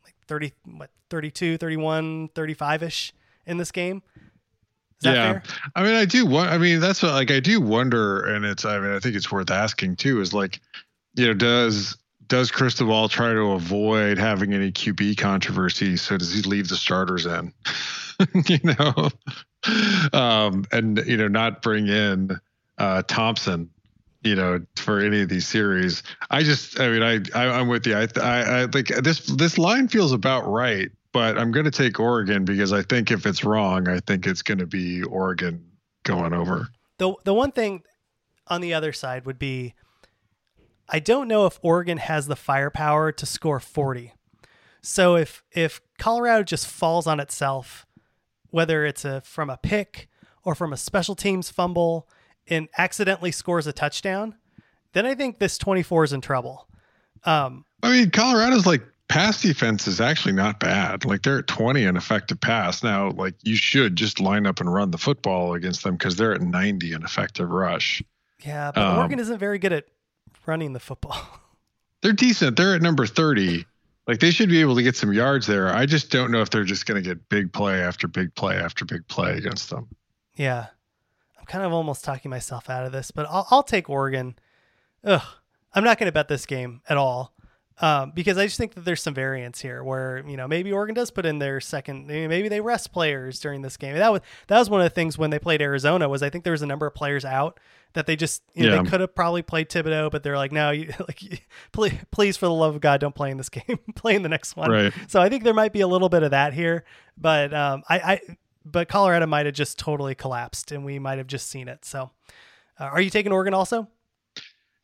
[0.04, 3.12] like 30 what 32 31 35ish
[3.46, 4.02] in this game
[5.00, 5.32] is that yeah.
[5.34, 5.44] fair
[5.76, 6.26] I mean, I do.
[6.26, 8.66] wa- I mean, that's what, like I do wonder, and it's.
[8.66, 10.22] I mean, I think it's worth asking too.
[10.22, 10.60] Is like,
[11.16, 11.98] you know, does
[12.28, 15.98] does Cristobal try to avoid having any QB controversy?
[15.98, 17.54] So does he leave the starters in?
[18.48, 19.10] you know,
[20.14, 22.40] um, and you know, not bring in
[22.78, 23.70] uh, Thompson.
[24.24, 26.80] You know, for any of these series, I just.
[26.80, 27.96] I mean, I, I I'm with you.
[27.96, 30.90] I I, I think this this line feels about right.
[31.14, 34.42] But I'm going to take Oregon because I think if it's wrong, I think it's
[34.42, 35.66] going to be Oregon
[36.04, 36.68] going over.
[36.98, 37.84] the the one thing
[38.48, 39.74] on the other side would be
[40.90, 44.14] I don't know if Oregon has the firepower to score 40.
[44.82, 47.86] So if if Colorado just falls on itself,
[48.52, 50.08] whether it's a from a pick
[50.44, 52.08] or from a special teams fumble
[52.48, 54.36] and accidentally scores a touchdown,
[54.94, 56.68] then I think this 24 is in trouble.
[57.26, 61.06] Um, I mean, Colorado's like pass defense is actually not bad.
[61.06, 62.84] Like they're at 20 in effective pass.
[62.84, 66.34] Now, like you should just line up and run the football against them because they're
[66.34, 68.02] at 90 in effective rush.
[68.46, 69.86] Yeah, but um, Oregon isn't very good at
[70.48, 71.18] running the football.
[72.02, 72.58] They're decent.
[72.58, 73.66] They're at number 30.
[74.08, 75.74] Like they should be able to get some yards there.
[75.74, 78.56] I just don't know if they're just going to get big play after big play
[78.56, 79.90] after big play against them.
[80.36, 80.68] Yeah.
[81.38, 84.38] I'm kind of almost talking myself out of this, but I'll, I'll take Oregon.
[85.04, 85.22] Ugh.
[85.74, 87.34] I'm not going to bet this game at all
[87.80, 90.96] um, because I just think that there's some variance here where you know maybe Oregon
[90.96, 93.96] does put in their second, maybe they rest players during this game.
[93.96, 96.44] That was that was one of the things when they played Arizona was I think
[96.44, 97.60] there was a number of players out
[97.94, 98.82] that they just you know, yeah.
[98.82, 102.48] they could have probably played Thibodeaux, but they're like no, you like please, please for
[102.48, 104.72] the love of God don't play in this game, play in the next one.
[104.72, 104.94] Right.
[105.08, 106.84] So I think there might be a little bit of that here,
[107.18, 108.22] but um, I, I
[108.66, 111.86] but Colorado might have just totally collapsed and we might have just seen it.
[111.86, 112.12] So
[112.80, 113.88] uh, are you taking Oregon also?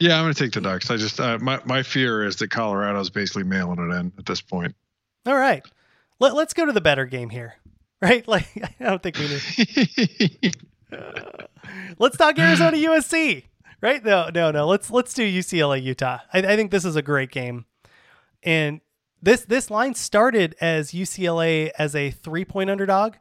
[0.03, 0.91] Yeah, I'm going to take the Ducks.
[0.91, 4.41] I just uh, my my fear is that Colorado's basically mailing it in at this
[4.41, 4.75] point.
[5.25, 5.63] All right,
[6.19, 7.55] Let, let's go to the better game here,
[8.01, 8.27] right?
[8.27, 8.49] Like
[8.81, 10.57] I don't think we need.
[10.91, 11.45] uh,
[11.99, 13.45] let's talk Arizona USC,
[13.79, 14.03] right?
[14.03, 14.67] No, no, no.
[14.67, 16.17] Let's let's do UCLA Utah.
[16.33, 17.63] I, I think this is a great game,
[18.43, 18.81] and
[19.21, 23.13] this this line started as UCLA as a three point underdog.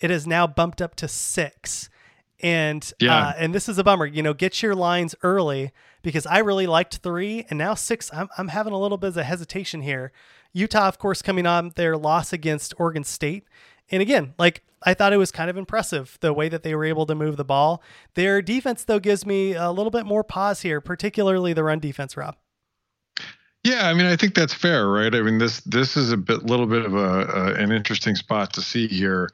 [0.00, 1.90] It has now bumped up to six,
[2.42, 3.28] and yeah.
[3.28, 4.06] Uh, and this is a bummer.
[4.06, 5.72] You know, get your lines early
[6.02, 8.10] because I really liked three and now six.
[8.12, 10.12] I'm, I'm having a little bit of a hesitation here.
[10.52, 13.44] Utah, of course, coming on their loss against Oregon State.
[13.90, 16.84] And again, like I thought it was kind of impressive the way that they were
[16.84, 17.82] able to move the ball.
[18.14, 22.16] Their defense, though, gives me a little bit more pause here, particularly the run defense,
[22.16, 22.36] Rob.
[23.62, 25.14] Yeah, I mean, I think that's fair, right?
[25.14, 28.54] I mean, this this is a bit, little bit of a, a an interesting spot
[28.54, 29.28] to see here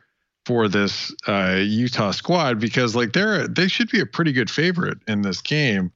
[0.46, 4.98] for this uh, Utah squad because, like, they're they should be a pretty good favorite
[5.06, 5.92] in this game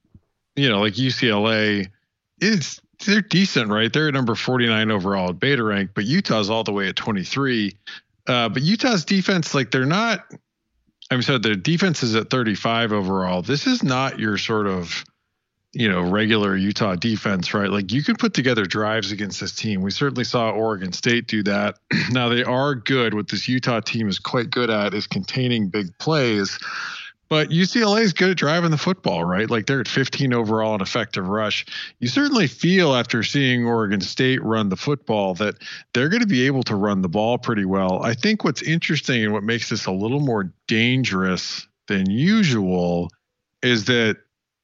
[0.55, 1.89] you know, like UCLA
[2.39, 3.91] is they're decent, right?
[3.91, 7.75] They're at number 49 overall at beta rank, but Utah's all the way at 23.
[8.27, 10.25] Uh, but Utah's defense, like they're not.
[11.09, 13.41] I'm sorry, their defense is at 35 overall.
[13.41, 15.03] This is not your sort of,
[15.73, 17.69] you know, regular Utah defense, right?
[17.69, 19.81] Like you can put together drives against this team.
[19.81, 21.79] We certainly saw Oregon State do that.
[22.11, 23.13] now they are good.
[23.13, 26.59] What this Utah team is quite good at is containing big plays.
[27.29, 29.49] But UCLA is good at driving the football, right?
[29.49, 31.65] Like they're at 15 overall in effective rush.
[31.99, 35.55] You certainly feel after seeing Oregon State run the football that
[35.93, 38.03] they're going to be able to run the ball pretty well.
[38.03, 43.09] I think what's interesting and what makes this a little more dangerous than usual
[43.63, 44.17] is that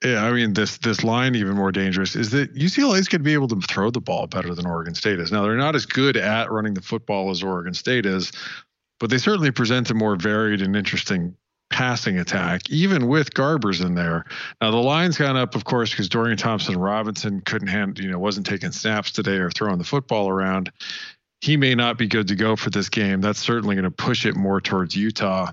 [0.03, 3.33] I mean this this line even more dangerous is that UCLA is going to be
[3.33, 5.31] able to throw the ball better than Oregon State is.
[5.31, 8.31] Now they're not as good at running the football as Oregon State is,
[8.99, 11.35] but they certainly present a more varied and interesting
[11.69, 14.25] passing attack, even with Garbers in there.
[14.61, 18.19] Now the line's gone up, of course, because Dorian Thompson Robinson couldn't hand, you know,
[18.19, 20.71] wasn't taking snaps today or throwing the football around.
[21.41, 23.21] He may not be good to go for this game.
[23.21, 25.51] That's certainly going to push it more towards Utah.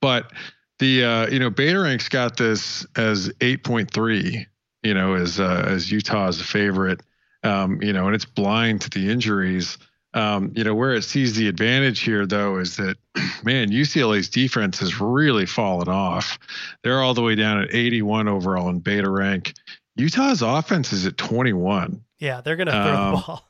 [0.00, 0.32] But
[0.80, 4.46] the uh, you know Beta Rank's got this as 8.3,
[4.82, 7.00] you know, as uh, as Utah as a favorite.
[7.42, 9.78] Um, you know, and it's blind to the injuries.
[10.12, 12.96] Um, you know, where it sees the advantage here, though, is that,
[13.44, 16.38] man, UCLA's defense has really fallen off.
[16.82, 19.54] They're all the way down at 81 overall in beta rank.
[19.94, 22.02] Utah's offense is at 21.
[22.18, 23.48] Yeah, they're going to throw um, the ball.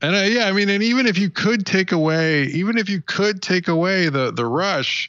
[0.00, 3.02] And uh, yeah, I mean, and even if you could take away, even if you
[3.02, 5.08] could take away the the rush,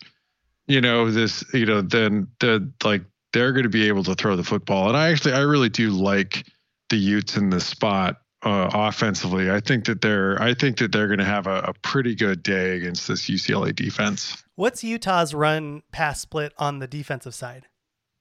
[0.69, 3.01] you know, this, you know, then the like
[3.33, 4.87] they're going to be able to throw the football.
[4.87, 6.45] And I actually, I really do like
[6.89, 9.51] the Utes in this spot uh, offensively.
[9.51, 12.41] I think that they're I think that they're going to have a, a, pretty good
[12.41, 14.41] day against this UCLA defense.
[14.55, 17.65] What's Utah's run pass split on the defensive side?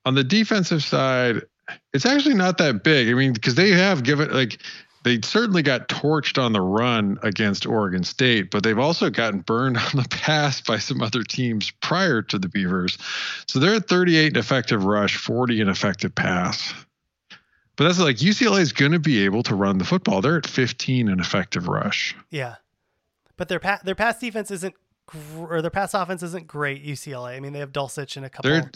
[0.04, 1.42] On the defensive side,
[1.92, 3.08] it's actually not that big.
[3.08, 4.60] I mean, because they have given like
[5.08, 9.76] they certainly got torched on the run against Oregon State, but they've also gotten burned
[9.78, 12.98] on the pass by some other teams prior to the Beavers.
[13.46, 16.74] So they're at 38 in effective rush, 40 in effective pass.
[17.76, 20.20] But that's like UCLA is going to be able to run the football.
[20.20, 22.14] They're at 15 in effective rush.
[22.28, 22.56] Yeah,
[23.36, 24.74] but their pa- their pass defense isn't
[25.06, 26.84] gr- or their pass offense isn't great.
[26.84, 27.36] UCLA.
[27.36, 28.50] I mean, they have Dulcich and a couple.
[28.50, 28.70] They're,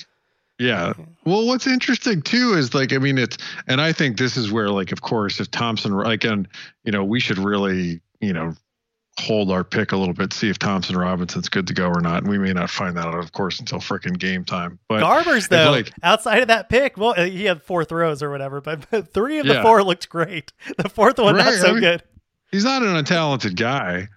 [0.59, 0.93] yeah.
[1.25, 4.71] Well, what's interesting too is like I mean it's and I think this is where
[4.71, 6.49] like of course if Thompson like and
[6.85, 8.55] you know we should really you know
[9.19, 12.23] hold our pick a little bit, see if Thompson Robinson's good to go or not.
[12.23, 14.79] And we may not find that out, of course, until freaking game time.
[14.89, 18.31] But Garbers, though, like, outside of that pick, well, uh, he had four throws or
[18.31, 19.63] whatever, but, but three of the yeah.
[19.63, 20.53] four looked great.
[20.79, 22.03] The fourth one, right, not so I mean, good.
[22.51, 24.09] He's not an untalented guy.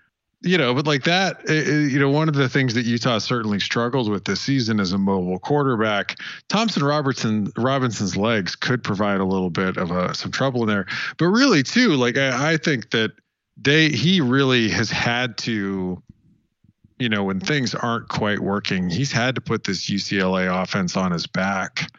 [0.42, 4.10] You know, but like that, you know, one of the things that Utah certainly struggled
[4.10, 6.18] with this season as a mobile quarterback,
[6.50, 10.86] Thompson Robertson Robinson's legs could provide a little bit of a, some trouble in there.
[11.18, 13.12] But really, too, like I, I think that
[13.58, 16.02] they he really has had to,
[17.00, 21.12] you know, when things aren't quite working, he's had to put this UCLA offense on
[21.12, 21.90] his back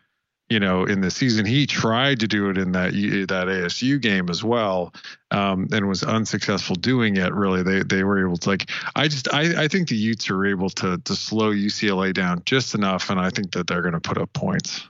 [0.48, 1.44] you know, in the season.
[1.44, 4.94] He tried to do it in that that ASU game as well,
[5.30, 7.32] um, and was unsuccessful doing it.
[7.32, 8.70] Really, they they were able to like.
[8.94, 12.74] I just I I think the Utes are able to to slow UCLA down just
[12.74, 14.86] enough, and I think that they're going to put up points.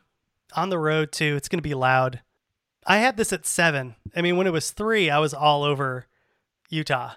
[0.54, 2.20] On the road too, it's going to be loud.
[2.86, 3.96] I had this at seven.
[4.14, 6.06] I mean, when it was three, I was all over
[6.68, 7.12] Utah,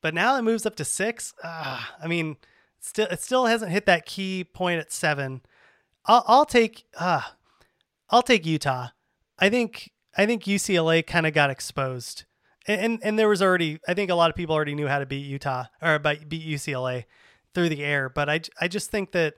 [0.00, 1.32] but now it moves up to six.
[1.42, 2.36] Uh, I mean,
[2.80, 5.40] still it still hasn't hit that key point at seven.
[6.04, 6.84] I'll, I'll take.
[6.98, 7.22] Uh,
[8.12, 8.88] I'll take Utah.
[9.38, 12.24] I think I think UCLA kind of got exposed,
[12.68, 14.98] and, and, and there was already I think a lot of people already knew how
[14.98, 17.06] to beat Utah or beat UCLA
[17.54, 19.34] through the air, but I I just think that.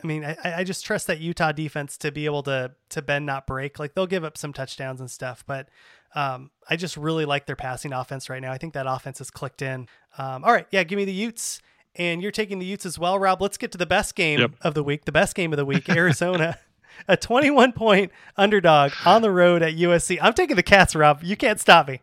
[0.00, 3.26] I mean, I, I just trust that Utah defense to be able to to bend
[3.26, 3.80] not break.
[3.80, 5.68] Like they'll give up some touchdowns and stuff, but
[6.14, 8.52] um, I just really like their passing offense right now.
[8.52, 9.88] I think that offense has clicked in.
[10.16, 11.60] Um, all right, yeah, give me the Utes,
[11.96, 13.42] and you're taking the Utes as well, Rob.
[13.42, 14.52] Let's get to the best game yep.
[14.60, 15.04] of the week.
[15.04, 16.60] The best game of the week, Arizona
[17.06, 20.18] a 21 point underdog on the road at USC.
[20.20, 21.22] I'm taking the Cats, Rob.
[21.22, 22.00] You can't stop me.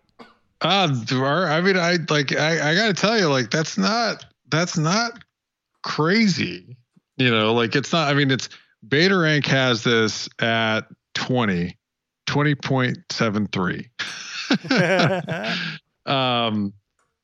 [0.61, 4.77] Uh, I mean, I like, I, I got to tell you, like, that's not, that's
[4.77, 5.23] not
[5.83, 6.77] crazy.
[7.17, 8.49] You know, like, it's not, I mean, it's
[8.87, 10.81] Beta Rank has this at
[11.15, 11.77] 20,
[12.27, 13.89] 20.73.
[16.11, 16.73] um,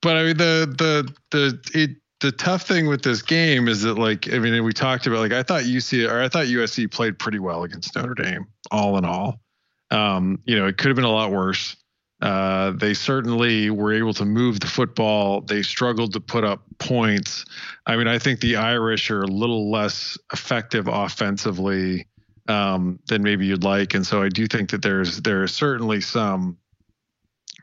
[0.02, 1.92] but I mean, the, the, the, it,
[2.22, 5.34] the tough thing with this game is that like I mean we talked about like
[5.34, 9.06] I thought UC or I thought USC played pretty well against Notre Dame all in
[9.06, 9.42] all.
[9.90, 11.76] Um, you know, it could have been a lot worse.
[12.22, 15.42] Uh, they certainly were able to move the football.
[15.42, 17.46] They struggled to put up points.
[17.88, 22.08] I mean, I think the Irish are a little less effective offensively
[22.48, 26.00] um, than maybe you'd like, and so I do think that there's there is certainly
[26.00, 26.58] some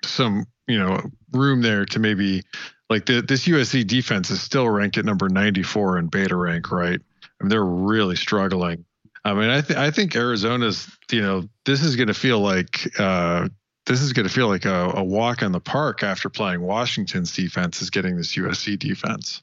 [0.04, 1.00] some you know
[1.32, 2.42] room there to maybe
[2.90, 7.00] like the, this USC defense is still ranked at number 94 in beta rank, right?
[7.22, 8.84] I mean, they're really struggling.
[9.24, 12.88] I mean, I, th- I think Arizona's, you know, this is going to feel like
[12.98, 13.48] uh,
[13.86, 17.34] this is going to feel like a, a, walk in the park after playing Washington's
[17.34, 19.42] defense is getting this USC defense.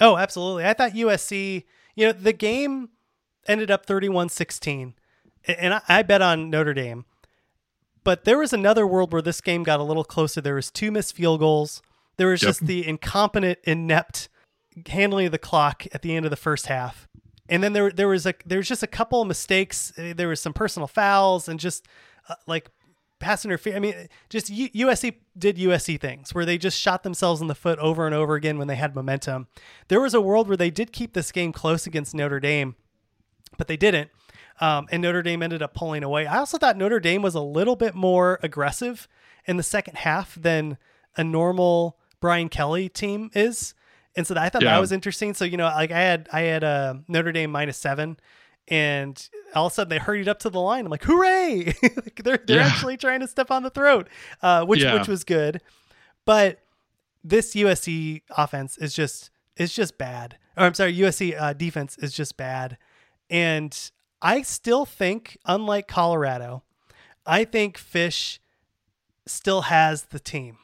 [0.00, 0.64] Oh, absolutely.
[0.64, 2.88] I thought USC, you know, the game
[3.46, 4.94] ended up 31 16,
[5.46, 7.04] and I, I bet on Notre Dame.
[8.02, 10.40] But there was another world where this game got a little closer.
[10.40, 11.82] There was two missed field goals.
[12.20, 12.50] There was yep.
[12.50, 14.28] just the incompetent, inept
[14.86, 17.08] handling of the clock at the end of the first half.
[17.48, 19.90] And then there there was a there was just a couple of mistakes.
[19.96, 21.88] There was some personal fouls and just
[22.28, 22.70] uh, like
[23.20, 23.74] pass interference.
[23.74, 27.54] I mean, just U- USC did USC things where they just shot themselves in the
[27.54, 29.46] foot over and over again when they had momentum.
[29.88, 32.76] There was a world where they did keep this game close against Notre Dame,
[33.56, 34.10] but they didn't.
[34.60, 36.26] Um, and Notre Dame ended up pulling away.
[36.26, 39.08] I also thought Notre Dame was a little bit more aggressive
[39.46, 40.76] in the second half than
[41.16, 43.74] a normal Brian Kelly team is.
[44.16, 44.74] And so I thought yeah.
[44.74, 45.34] that was interesting.
[45.34, 48.18] So, you know, like I had, I had a uh, Notre Dame minus seven
[48.68, 50.84] and all of a sudden they hurried up to the line.
[50.84, 51.74] I'm like, hooray.
[52.22, 52.66] they're, they're yeah.
[52.66, 54.08] actually trying to step on the throat,
[54.42, 54.94] uh, which, yeah.
[54.94, 55.60] which was good.
[56.24, 56.60] But
[57.24, 60.38] this USC offense is just, is just bad.
[60.56, 62.78] Or I'm sorry, USC uh, defense is just bad.
[63.28, 63.76] And
[64.22, 66.62] I still think, unlike Colorado,
[67.26, 68.38] I think Fisch
[69.26, 70.58] still has the team.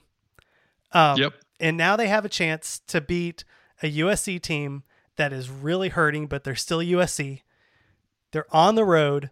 [0.93, 1.35] Um, yep.
[1.59, 3.45] And now they have a chance to beat
[3.83, 4.83] a USC team
[5.17, 7.43] that is really hurting, but they're still USC.
[8.33, 9.31] They're on the road.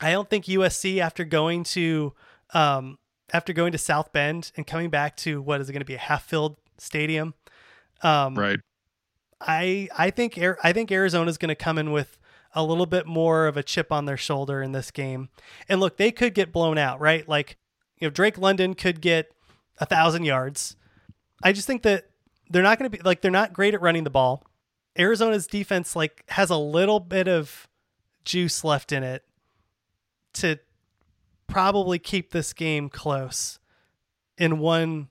[0.00, 2.14] I don't think USC after going to
[2.54, 2.98] um,
[3.32, 5.94] after going to South Bend and coming back to what is it going to be
[5.94, 7.34] a half filled stadium.
[8.02, 8.60] Um, right.
[9.40, 12.18] I I think I think Arizona is going to come in with
[12.54, 15.28] a little bit more of a chip on their shoulder in this game.
[15.68, 17.28] And look, they could get blown out, right?
[17.28, 17.56] Like
[17.98, 19.32] you know Drake London could get
[19.78, 20.76] a thousand yards.
[21.42, 22.10] I just think that
[22.50, 24.44] they're not going to be like they're not great at running the ball.
[24.98, 27.68] Arizona's defense like has a little bit of
[28.24, 29.24] juice left in it
[30.34, 30.58] to
[31.46, 33.58] probably keep this game close
[34.36, 35.08] in one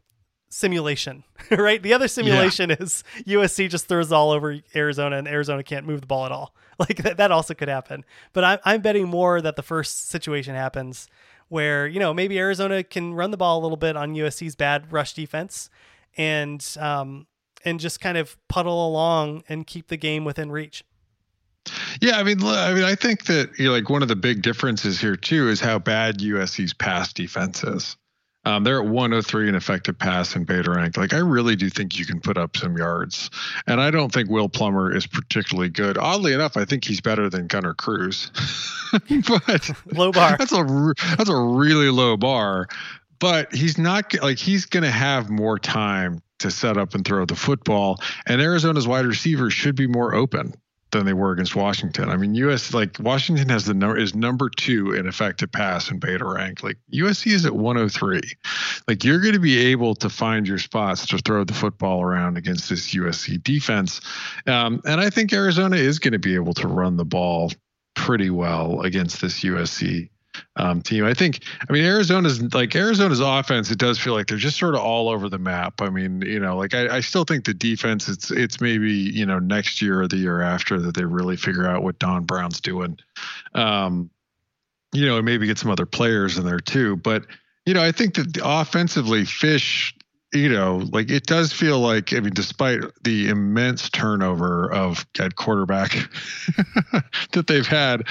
[0.50, 1.82] simulation, right?
[1.82, 2.78] The other simulation yeah.
[2.80, 6.54] is USC just throws all over Arizona and Arizona can't move the ball at all.
[6.80, 8.06] Like that, that also could happen.
[8.34, 11.08] But I'm, I'm betting more that the first situation happens
[11.48, 14.94] where, you know, maybe Arizona can run the ball a little bit on USC's bad
[14.94, 15.72] rush defense
[16.18, 17.28] and um,
[17.64, 20.84] and just kind of puddle along and keep the game within reach.
[22.02, 24.42] Yeah, I mean, I mean, I think that you know, like one of the big
[24.42, 27.98] differences here too is how bad USC's pass defense is.
[28.48, 30.96] Um, they're at 103 in effective pass and beta rank.
[30.96, 33.30] Like I really do think you can put up some yards,
[33.66, 35.98] and I don't think Will Plummer is particularly good.
[35.98, 38.32] Oddly enough, I think he's better than Gunnar Cruz,
[39.28, 40.38] but low bar.
[40.40, 42.68] That's a that's a really low bar,
[43.20, 47.26] but he's not like he's going to have more time to set up and throw
[47.26, 50.54] the football, and Arizona's wide receivers should be more open
[50.92, 52.10] than they were against Washington.
[52.10, 56.00] I mean, US like Washington has the number is number two in effective pass and
[56.00, 56.64] beta rank.
[56.64, 58.22] Like USC is at 103.
[58.88, 62.38] Like you're going to be able to find your spots to throw the football around
[62.38, 64.02] against this USC defense,
[64.46, 67.52] um, and I think Arizona is going to be able to run the ball
[67.96, 70.10] pretty well against this USC
[70.56, 71.06] um, team.
[71.06, 73.72] I think, I mean, Arizona's like Arizona's offense.
[73.72, 75.82] It does feel like they're just sort of all over the map.
[75.82, 78.08] I mean, you know, like I, I still think the defense.
[78.08, 81.68] It's it's maybe you know next year or the year after that they really figure
[81.68, 82.98] out what Don Brown's doing.
[83.54, 84.10] Um,
[84.94, 86.96] you know, and maybe get some other players in there too.
[86.98, 87.26] But
[87.66, 89.94] you know, I think that offensively, Fisch
[90.34, 95.36] you know, like it does feel like, I mean, despite the immense turnover of at
[95.36, 95.92] quarterback
[97.32, 98.04] that they've had,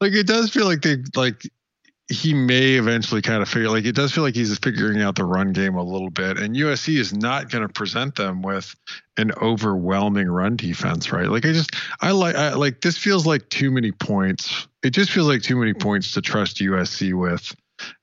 [0.00, 1.50] like it does feel like they like
[2.08, 5.24] he may eventually kind of figure like it does feel like he's figuring out the
[5.24, 6.38] run game a little bit.
[6.38, 8.76] And USC is not going to present them with
[9.16, 11.28] an overwhelming run defense right?
[11.28, 14.68] Like I just I like I like this feels like too many points.
[14.84, 17.54] It just feels like too many points to trust USC with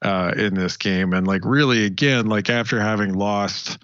[0.02, 1.14] uh in this game.
[1.14, 3.80] And like really again like after having lost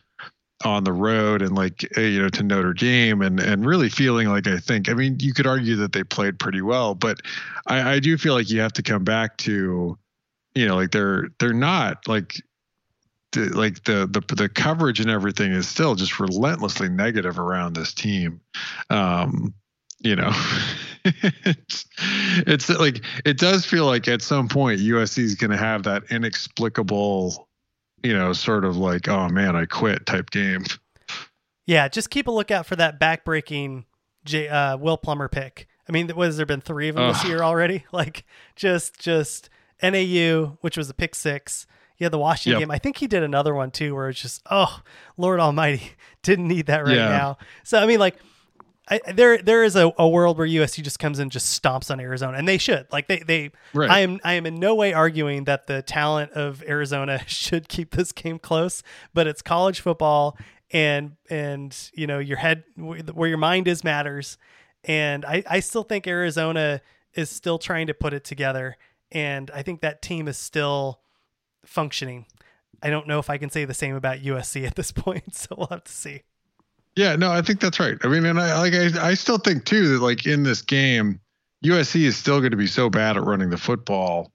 [0.65, 4.28] on the road and like eh, you know to Notre Dame and and really feeling
[4.28, 7.22] like I think I mean you could argue that they played pretty well but
[7.67, 9.97] I, I do feel like you have to come back to
[10.56, 12.41] you know like they're they're not like
[13.32, 17.93] the, like the, the the coverage and everything is still just relentlessly negative around this
[17.93, 18.41] team.
[18.89, 19.54] Um
[20.00, 20.32] you know
[21.06, 21.86] it's,
[22.47, 26.04] it's like it does feel like at some point USC is going to have that
[26.10, 27.47] inexplicable
[28.04, 30.64] you know sort of like oh man I quit type game.
[31.66, 33.86] Yeah just keep a lookout for that backbreaking
[34.26, 35.68] J, uh, Will Plummer pick.
[35.88, 37.86] I mean what has there been three of them this year already?
[37.91, 38.26] Like
[38.56, 39.50] just just
[39.82, 41.68] NAU, which was a pick six.
[42.00, 42.68] Had the Washington yep.
[42.68, 42.72] game.
[42.72, 44.82] I think he did another one too, where it's just, oh,
[45.18, 45.92] Lord Almighty,
[46.24, 47.10] didn't need that right yeah.
[47.10, 47.38] now.
[47.64, 48.16] So I mean, like,
[48.90, 51.92] I, there there is a, a world where USC just comes in and just stomps
[51.92, 52.88] on Arizona, and they should.
[52.92, 53.52] Like they they.
[53.74, 53.90] Right.
[53.90, 57.92] I am I am in no way arguing that the talent of Arizona should keep
[57.92, 58.82] this game close,
[59.14, 60.38] but it's college football,
[60.72, 64.38] and and you know your head where your mind is matters,
[64.84, 66.82] and I I still think Arizona
[67.14, 68.78] is still trying to put it together
[69.12, 70.99] and I think that team is still
[71.66, 72.26] functioning.
[72.82, 75.55] I don't know if I can say the same about USC at this point, so
[75.57, 76.24] we'll have to see.
[76.95, 77.97] Yeah, no, I think that's right.
[78.03, 81.20] I mean, and I like I, I still think too that like in this game,
[81.64, 84.32] USC is still going to be so bad at running the football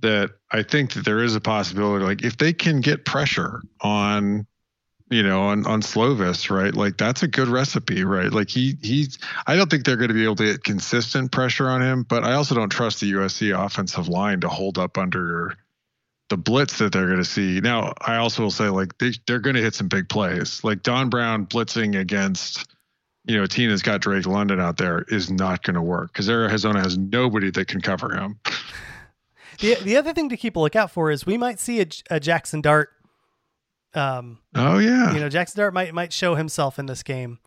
[0.00, 4.46] that I think that there is a possibility like if they can get pressure on
[5.10, 6.74] you know, on on Slovis, right?
[6.74, 8.32] Like that's a good recipe, right?
[8.32, 11.68] Like he he's I don't think they're going to be able to get consistent pressure
[11.68, 15.54] on him, but I also don't trust the USC offensive line to hold up under
[16.28, 17.60] the blitz that they're going to see.
[17.60, 20.62] Now, I also will say like they they're going to hit some big plays.
[20.62, 22.66] Like Don Brown blitzing against
[23.28, 26.80] you know, Tina's got Drake London out there is not going to work because Arizona
[26.80, 28.40] has nobody that can cover him.
[29.60, 32.20] the the other thing to keep a lookout for is we might see a, a
[32.20, 32.90] Jackson Dart
[33.94, 37.38] um, oh yeah, you know Jackson Dart might might show himself in this game,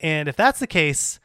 [0.00, 1.18] and if that's the case,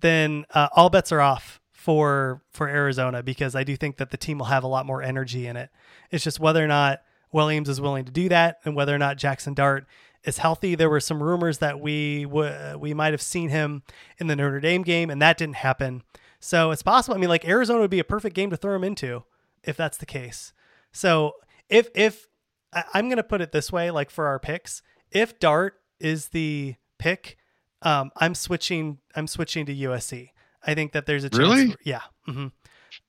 [0.00, 4.16] then uh, all bets are off for for Arizona because I do think that the
[4.16, 5.70] team will have a lot more energy in it.
[6.10, 7.02] It's just whether or not
[7.32, 9.86] Williams is willing to do that, and whether or not Jackson Dart
[10.24, 10.74] is healthy.
[10.74, 13.82] There were some rumors that we w- we might have seen him
[14.18, 16.02] in the Notre Dame game, and that didn't happen.
[16.40, 17.16] So it's possible.
[17.16, 19.24] I mean, like Arizona would be a perfect game to throw him into
[19.62, 20.52] if that's the case.
[20.92, 21.34] So
[21.68, 22.26] if if
[22.72, 26.28] I, am going to put it this way like for our picks, if Dart is
[26.28, 27.36] the pick,
[27.82, 28.98] um, I'm switching.
[29.14, 30.30] I'm switching to USC.
[30.66, 31.38] I think that there's a chance.
[31.38, 31.70] Really?
[31.72, 32.00] For, yeah.
[32.28, 32.46] Mm-hmm.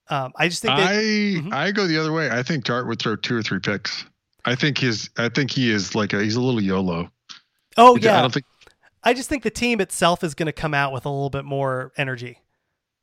[0.10, 1.54] Um, I just think I mm-hmm.
[1.54, 2.30] I go the other way.
[2.30, 4.06] I think Dart would throw two or three picks.
[4.46, 7.10] I think his I think he is like a, he's a little YOLO.
[7.76, 8.20] Oh yeah.
[8.20, 8.46] I don't think.
[9.04, 11.46] I just think the team itself is going to come out with a little bit
[11.46, 12.40] more energy.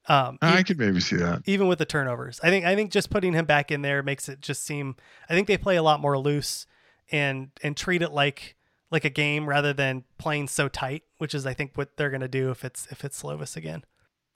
[0.09, 1.43] Um, I even, could maybe see that.
[1.47, 4.29] Even with the turnovers, I think I think just putting him back in there makes
[4.29, 4.97] it just seem.
[5.29, 6.67] I think they play a lot more loose
[7.11, 8.57] and and treat it like
[8.91, 12.29] like a game rather than playing so tight, which is I think what they're gonna
[12.29, 13.85] do if it's if it's Slovis again.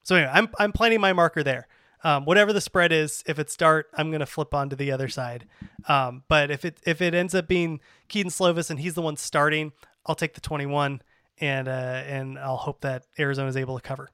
[0.02, 1.68] So anyway, I'm I'm planting my marker there.
[2.04, 5.46] Um, whatever the spread is, if it's Dart, I'm gonna flip onto the other side.
[5.86, 9.16] Um, but if it if it ends up being Kedon Slovis and he's the one
[9.16, 9.72] starting,
[10.06, 11.02] I'll take the 21
[11.40, 14.08] and uh, and I'll hope that Arizona is able to cover.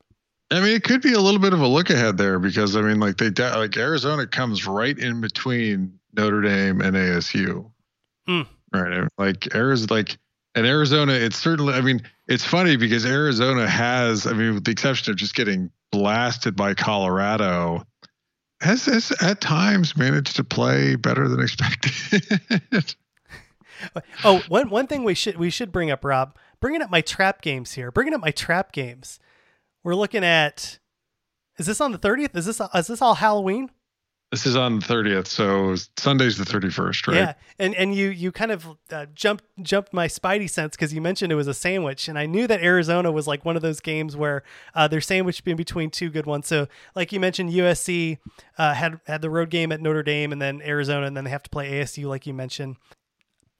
[0.56, 2.82] I mean, it could be a little bit of a look ahead there because I
[2.82, 7.70] mean, like they like Arizona comes right in between Notre Dame and ASU,
[8.28, 8.46] mm.
[8.72, 9.08] Right.
[9.18, 10.18] Like Arizona, like
[10.54, 11.74] and Arizona, it's certainly.
[11.74, 14.26] I mean, it's funny because Arizona has.
[14.26, 17.84] I mean, with the exception of just getting blasted by Colorado,
[18.60, 22.94] has, has at times managed to play better than expected.
[24.24, 26.36] oh, one one thing we should we should bring up, Rob.
[26.60, 27.90] Bringing up my trap games here.
[27.90, 29.18] Bringing up my trap games.
[29.84, 30.78] We're looking at.
[31.58, 32.34] Is this on the thirtieth?
[32.36, 33.70] Is this is this all Halloween?
[34.34, 37.16] This is on the thirtieth, so Sunday's the thirty first, right?
[37.16, 41.00] Yeah, and and you you kind of uh, jumped jumped my spidey sense because you
[41.00, 43.78] mentioned it was a sandwich, and I knew that Arizona was like one of those
[43.78, 44.42] games where
[44.74, 46.48] uh, they're sandwiched in between two good ones.
[46.48, 46.66] So
[46.96, 48.18] like you mentioned, USC
[48.58, 51.30] uh, had had the road game at Notre Dame, and then Arizona, and then they
[51.30, 52.76] have to play ASU, like you mentioned.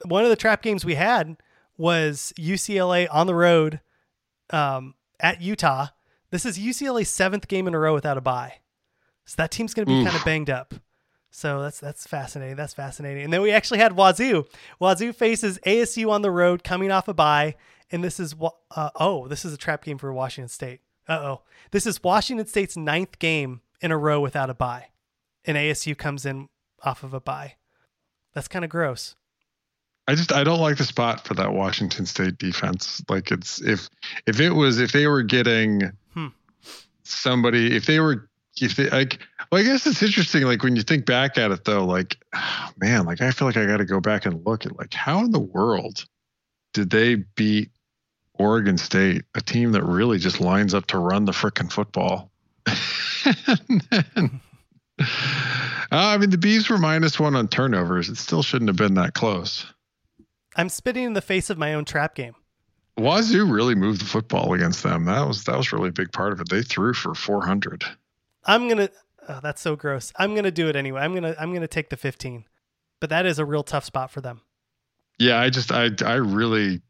[0.05, 1.37] One of the trap games we had
[1.77, 3.81] was UCLA on the road
[4.51, 5.89] um, at Utah.
[6.35, 8.55] This is UCLA's seventh game in a row without a bye.
[9.25, 10.75] So that team's going to be kind of banged up.
[11.31, 12.57] So that's that's fascinating.
[12.57, 13.23] That's fascinating.
[13.23, 14.45] And then we actually had Wazoo.
[14.81, 17.55] Wazoo faces ASU on the road, coming off a bye,
[17.93, 18.35] and this is
[18.75, 20.81] uh, oh, this is a trap game for Washington State.
[21.09, 24.87] Uh oh, this is Washington State's ninth game in a row without a bye,
[25.45, 26.49] and ASU comes in
[26.83, 27.55] off of a bye.
[28.33, 29.15] That's kind of gross.
[30.07, 33.03] I just I don't like the spot for that Washington State defense.
[33.09, 33.89] Like it's if
[34.27, 36.29] if it was if they were getting hmm.
[37.05, 38.29] somebody if they were
[38.61, 39.19] if they like
[39.51, 42.71] well i guess it's interesting like when you think back at it though like oh,
[42.77, 45.21] man like i feel like i got to go back and look at like how
[45.25, 46.05] in the world
[46.73, 47.71] did they beat
[48.35, 52.31] oregon state a team that really just lines up to run the freaking football
[52.65, 54.41] then,
[55.01, 55.05] uh,
[55.91, 59.15] i mean the bees were minus one on turnovers it still shouldn't have been that
[59.15, 59.67] close
[60.57, 62.35] i'm spitting in the face of my own trap game
[62.97, 65.05] Wazoo really moved the football against them.
[65.07, 66.49] That was that was really a big part of it.
[66.49, 67.85] They threw for 400.
[68.45, 68.89] I'm gonna.
[69.29, 70.13] Oh, that's so gross.
[70.17, 71.01] I'm gonna do it anyway.
[71.01, 71.35] I'm gonna.
[71.39, 72.45] I'm gonna take the 15,
[73.01, 74.43] but that is a real tough spot for them.
[75.19, 75.73] Yeah, I just.
[75.73, 75.91] I.
[76.05, 76.83] I really.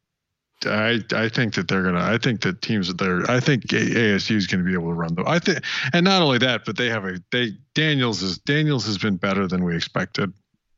[0.67, 1.01] I.
[1.12, 2.05] I think that they're gonna.
[2.05, 3.29] I think that teams that they're.
[3.31, 5.27] I think ASU is gonna be able to run them.
[5.27, 5.61] I think,
[5.95, 7.19] and not only that, but they have a.
[7.31, 10.33] They Daniels is Daniels has been better than we expected.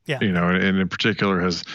[0.05, 0.19] Yeah.
[0.21, 1.65] You know, and in particular has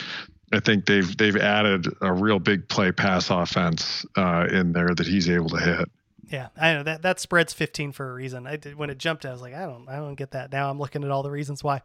[0.53, 5.07] I think they've they've added a real big play pass offense uh, in there that
[5.07, 5.91] he's able to hit.
[6.29, 8.47] Yeah, I know that that spread's 15 for a reason.
[8.47, 10.51] I did when it jumped, I was like, I don't, I don't get that.
[10.51, 11.83] Now I'm looking at all the reasons why.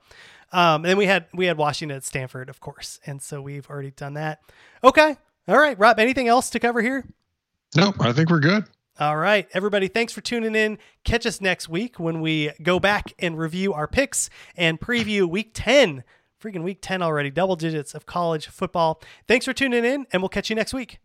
[0.53, 3.69] Um, and then we had we had Washington at Stanford, of course, and so we've
[3.69, 4.39] already done that.
[4.83, 5.99] Okay, all right, Rob.
[5.99, 7.05] Anything else to cover here?
[7.75, 8.65] No, I think we're good.
[8.99, 9.87] All right, everybody.
[9.89, 10.79] Thanks for tuning in.
[11.03, 15.51] Catch us next week when we go back and review our picks and preview Week
[15.53, 16.03] 10.
[16.41, 19.01] Freaking Week 10 already, double digits of college football.
[19.27, 20.99] Thanks for tuning in, and we'll catch you next week.